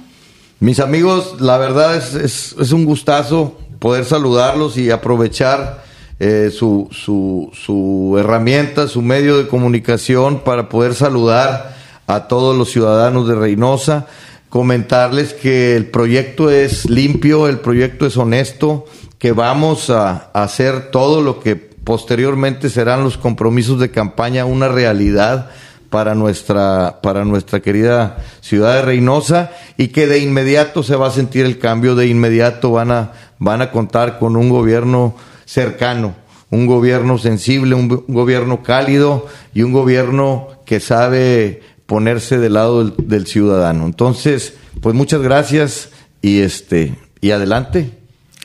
Mis 0.60 0.80
amigos, 0.80 1.40
la 1.40 1.58
verdad 1.58 1.96
es, 1.96 2.14
es, 2.14 2.56
es 2.60 2.72
un 2.72 2.84
gustazo 2.84 3.58
poder 3.78 4.04
saludarlos 4.04 4.76
y 4.76 4.90
aprovechar 4.90 5.84
eh, 6.18 6.50
su, 6.50 6.88
su, 6.92 7.50
su 7.52 8.16
herramienta, 8.18 8.88
su 8.88 9.02
medio 9.02 9.36
de 9.36 9.48
comunicación 9.48 10.40
para 10.40 10.68
poder 10.68 10.94
saludar 10.94 11.76
a 12.06 12.28
todos 12.28 12.56
los 12.56 12.70
ciudadanos 12.70 13.28
de 13.28 13.34
Reynosa, 13.34 14.06
comentarles 14.48 15.34
que 15.34 15.76
el 15.76 15.86
proyecto 15.86 16.50
es 16.50 16.88
limpio, 16.88 17.48
el 17.48 17.58
proyecto 17.58 18.06
es 18.06 18.16
honesto, 18.16 18.86
que 19.18 19.32
vamos 19.32 19.90
a, 19.90 20.30
hacer 20.32 20.90
todo 20.90 21.22
lo 21.22 21.40
que 21.40 21.56
posteriormente 21.56 22.70
serán 22.70 23.04
los 23.04 23.16
compromisos 23.16 23.80
de 23.80 23.90
campaña 23.90 24.44
una 24.44 24.68
realidad 24.68 25.50
para 25.90 26.14
nuestra, 26.14 27.00
para 27.02 27.24
nuestra 27.24 27.60
querida 27.60 28.18
ciudad 28.40 28.74
de 28.74 28.82
Reynosa 28.82 29.52
y 29.76 29.88
que 29.88 30.06
de 30.06 30.18
inmediato 30.18 30.82
se 30.82 30.96
va 30.96 31.08
a 31.08 31.12
sentir 31.12 31.44
el 31.44 31.58
cambio, 31.58 31.94
de 31.94 32.08
inmediato 32.08 32.72
van 32.72 32.90
a, 32.90 33.12
van 33.38 33.62
a 33.62 33.70
contar 33.70 34.18
con 34.18 34.36
un 34.36 34.48
gobierno 34.48 35.14
cercano, 35.44 36.14
un 36.50 36.66
gobierno 36.66 37.18
sensible, 37.18 37.74
un 37.74 37.88
gobierno 38.08 38.62
cálido 38.62 39.26
y 39.54 39.62
un 39.62 39.72
gobierno 39.72 40.48
que 40.64 40.80
sabe 40.80 41.62
ponerse 41.86 42.38
del 42.38 42.54
lado 42.54 42.84
del, 42.84 43.08
del 43.08 43.26
ciudadano. 43.26 43.86
Entonces, 43.86 44.54
pues 44.80 44.94
muchas 44.94 45.22
gracias 45.22 45.90
y 46.22 46.40
este, 46.40 46.94
y 47.20 47.30
adelante. 47.30 47.90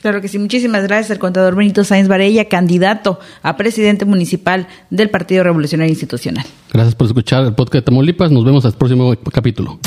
Claro 0.02 0.20
que 0.20 0.26
sí, 0.26 0.38
muchísimas 0.38 0.82
gracias 0.82 1.12
al 1.12 1.20
contador 1.20 1.54
Benito 1.54 1.84
Sáenz 1.84 2.08
Varella, 2.08 2.48
candidato 2.48 3.20
a 3.42 3.56
presidente 3.56 4.04
municipal 4.04 4.66
del 4.90 5.10
Partido 5.10 5.44
Revolucionario 5.44 5.92
Institucional. 5.92 6.44
Gracias 6.72 6.96
por 6.96 7.06
escuchar 7.06 7.44
el 7.44 7.54
podcast 7.54 7.74
de 7.74 7.82
Tamaulipas. 7.82 8.32
Nos 8.32 8.44
vemos 8.44 8.64
al 8.64 8.72
próximo 8.72 9.14
capítulo. 9.32 9.78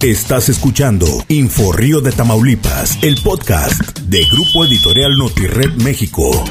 Estás 0.00 0.48
escuchando 0.48 1.06
Info 1.28 1.72
Río 1.72 2.00
de 2.00 2.12
Tamaulipas, 2.12 3.02
el 3.02 3.16
podcast 3.24 3.98
de 4.00 4.24
Grupo 4.30 4.64
Editorial 4.64 5.16
Notired 5.18 5.72
México. 5.82 6.44